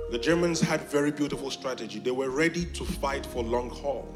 The 0.10 0.18
Germans 0.18 0.60
had 0.60 0.82
very 0.90 1.12
beautiful 1.12 1.52
strategy. 1.52 2.00
They 2.00 2.10
were 2.10 2.32
ready 2.32 2.66
to 2.66 2.84
fight 2.84 3.24
for 3.24 3.44
long 3.44 3.70
haul. 3.70 4.08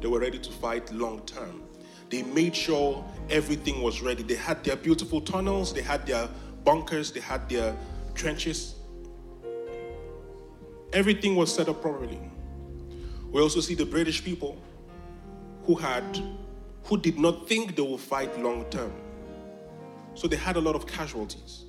They 0.00 0.08
were 0.08 0.20
ready 0.20 0.38
to 0.38 0.50
fight 0.50 0.90
long 0.90 1.20
term. 1.26 1.64
They 2.08 2.22
made 2.22 2.56
sure 2.56 3.04
everything 3.28 3.82
was 3.82 4.00
ready. 4.00 4.22
They 4.22 4.36
had 4.36 4.64
their 4.64 4.76
beautiful 4.76 5.20
tunnels, 5.20 5.74
they 5.74 5.82
had 5.82 6.06
their 6.06 6.30
bunkers, 6.64 7.12
they 7.12 7.20
had 7.20 7.46
their 7.50 7.76
trenches. 8.14 8.76
Everything 10.94 11.36
was 11.36 11.54
set 11.54 11.68
up 11.68 11.82
properly. 11.82 12.18
We 13.30 13.42
also 13.42 13.60
see 13.60 13.74
the 13.74 13.84
British 13.84 14.24
people 14.24 14.56
who 15.64 15.74
had 15.74 16.22
who 16.84 16.96
did 16.96 17.18
not 17.18 17.46
think 17.46 17.76
they 17.76 17.82
would 17.82 18.00
fight 18.00 18.40
long 18.40 18.64
term. 18.70 18.92
So 20.14 20.28
they 20.28 20.36
had 20.36 20.56
a 20.56 20.60
lot 20.60 20.74
of 20.74 20.86
casualties. 20.86 21.64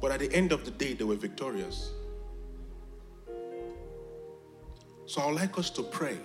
But 0.00 0.12
at 0.12 0.20
the 0.20 0.32
end 0.32 0.52
of 0.52 0.64
the 0.64 0.70
day, 0.70 0.94
they 0.94 1.04
were 1.04 1.16
victorious. 1.16 1.92
So 5.06 5.22
I 5.22 5.26
would 5.26 5.36
like 5.36 5.58
us 5.58 5.70
to 5.70 5.82
pray 5.82 6.18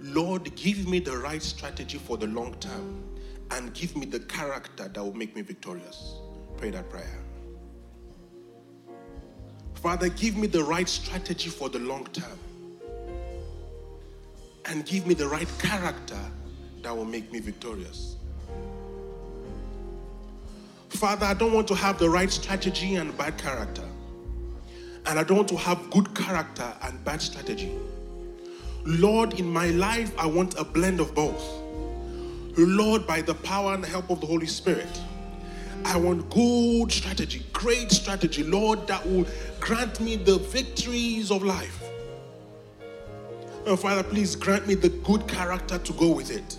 Lord, 0.00 0.54
give 0.56 0.86
me 0.86 1.00
the 1.00 1.16
right 1.16 1.42
strategy 1.42 1.98
for 1.98 2.16
the 2.16 2.26
long 2.26 2.54
term 2.60 3.02
and 3.50 3.72
give 3.72 3.96
me 3.96 4.06
the 4.06 4.20
character 4.20 4.88
that 4.88 5.02
will 5.02 5.14
make 5.14 5.34
me 5.34 5.42
victorious. 5.42 6.16
Pray 6.56 6.70
that 6.70 6.88
prayer. 6.90 7.18
Father, 9.74 10.08
give 10.10 10.36
me 10.36 10.46
the 10.46 10.62
right 10.62 10.88
strategy 10.88 11.48
for 11.48 11.68
the 11.68 11.78
long 11.78 12.04
term 12.12 12.38
and 14.66 14.84
give 14.84 15.06
me 15.06 15.14
the 15.14 15.26
right 15.26 15.48
character 15.58 16.18
that 16.82 16.94
will 16.96 17.04
make 17.04 17.32
me 17.32 17.40
victorious. 17.40 18.16
Father, 20.88 21.26
I 21.26 21.34
don't 21.34 21.52
want 21.52 21.68
to 21.68 21.74
have 21.74 21.98
the 21.98 22.08
right 22.08 22.30
strategy 22.30 22.94
and 22.96 23.16
bad 23.16 23.36
character. 23.38 23.82
And 25.06 25.18
I 25.18 25.24
don't 25.24 25.36
want 25.36 25.48
to 25.48 25.56
have 25.56 25.90
good 25.90 26.14
character 26.14 26.72
and 26.82 27.04
bad 27.04 27.20
strategy. 27.22 27.72
Lord, 28.84 29.38
in 29.38 29.48
my 29.48 29.68
life, 29.68 30.12
I 30.18 30.26
want 30.26 30.58
a 30.58 30.64
blend 30.64 31.00
of 31.00 31.14
both. 31.14 31.44
Lord, 32.56 33.06
by 33.06 33.20
the 33.20 33.34
power 33.34 33.74
and 33.74 33.82
the 33.84 33.88
help 33.88 34.10
of 34.10 34.20
the 34.20 34.26
Holy 34.26 34.46
Spirit, 34.46 35.00
I 35.84 35.96
want 35.96 36.30
good 36.30 36.90
strategy, 36.90 37.44
great 37.52 37.92
strategy, 37.92 38.42
Lord, 38.42 38.86
that 38.86 39.06
will 39.06 39.26
grant 39.60 40.00
me 40.00 40.16
the 40.16 40.38
victories 40.38 41.30
of 41.30 41.42
life. 41.42 41.82
And 43.66 43.78
Father, 43.78 44.02
please 44.02 44.34
grant 44.34 44.66
me 44.66 44.74
the 44.74 44.88
good 44.88 45.26
character 45.28 45.78
to 45.78 45.92
go 45.92 46.10
with 46.10 46.30
it. 46.30 46.56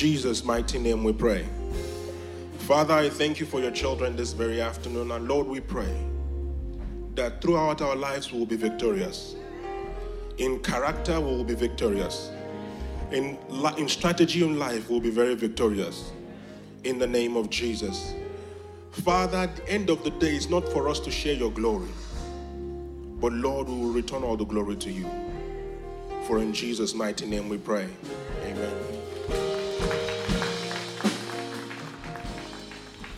Jesus' 0.00 0.44
mighty 0.44 0.78
name 0.78 1.04
we 1.04 1.12
pray. 1.12 1.46
Father, 2.60 2.94
I 2.94 3.10
thank 3.10 3.38
you 3.38 3.44
for 3.44 3.60
your 3.60 3.70
children 3.70 4.16
this 4.16 4.32
very 4.32 4.58
afternoon. 4.58 5.10
And 5.10 5.28
Lord, 5.28 5.46
we 5.46 5.60
pray 5.60 5.94
that 7.16 7.42
throughout 7.42 7.82
our 7.82 7.94
lives 7.94 8.32
we 8.32 8.38
will 8.38 8.46
be 8.46 8.56
victorious. 8.56 9.36
In 10.38 10.58
character, 10.60 11.20
we 11.20 11.26
will 11.26 11.44
be 11.44 11.54
victorious. 11.54 12.30
In, 13.12 13.36
in 13.76 13.88
strategy 13.90 14.42
in 14.42 14.58
life, 14.58 14.88
we'll 14.88 15.00
be 15.00 15.10
very 15.10 15.34
victorious. 15.34 16.12
In 16.84 16.98
the 16.98 17.06
name 17.06 17.36
of 17.36 17.50
Jesus. 17.50 18.14
Father, 18.92 19.36
at 19.36 19.56
the 19.56 19.68
end 19.68 19.90
of 19.90 20.02
the 20.02 20.12
day, 20.12 20.34
it's 20.34 20.48
not 20.48 20.66
for 20.70 20.88
us 20.88 20.98
to 21.00 21.10
share 21.10 21.34
your 21.34 21.50
glory, 21.50 21.90
but 23.20 23.34
Lord, 23.34 23.68
we 23.68 23.74
will 23.74 23.92
return 23.92 24.22
all 24.22 24.38
the 24.38 24.46
glory 24.46 24.76
to 24.76 24.90
you. 24.90 25.06
For 26.26 26.38
in 26.38 26.54
Jesus' 26.54 26.94
mighty 26.94 27.26
name 27.26 27.50
we 27.50 27.58
pray. 27.58 27.86
Amen. 28.44 28.89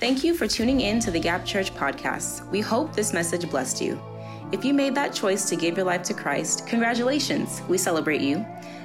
Thank 0.02 0.24
you 0.24 0.34
for 0.34 0.48
tuning 0.48 0.80
in 0.80 0.98
to 0.98 1.12
the 1.12 1.20
Gap 1.20 1.44
Church 1.44 1.72
podcast. 1.72 2.44
We 2.50 2.60
hope 2.60 2.92
this 2.92 3.12
message 3.12 3.48
blessed 3.48 3.80
you. 3.80 4.02
If 4.50 4.64
you 4.64 4.74
made 4.74 4.96
that 4.96 5.14
choice 5.14 5.48
to 5.48 5.54
give 5.54 5.76
your 5.76 5.86
life 5.86 6.02
to 6.02 6.12
Christ, 6.12 6.66
congratulations. 6.66 7.62
We 7.68 7.78
celebrate 7.78 8.20
you. 8.20 8.44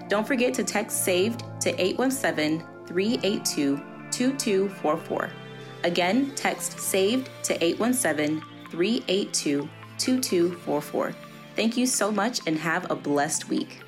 Don't 0.09 0.27
forget 0.27 0.53
to 0.53 0.63
text 0.63 1.03
SAVED 1.03 1.43
to 1.61 1.69
817 1.81 2.63
382 2.85 3.77
2244. 4.11 5.29
Again, 5.85 6.35
text 6.35 6.77
SAVED 6.77 7.31
to 7.45 7.63
817 7.65 8.39
382 8.69 9.67
2244. 9.97 11.15
Thank 11.55 11.77
you 11.77 11.87
so 11.87 12.11
much 12.11 12.41
and 12.45 12.59
have 12.59 12.91
a 12.91 12.95
blessed 12.95 13.49
week. 13.49 13.79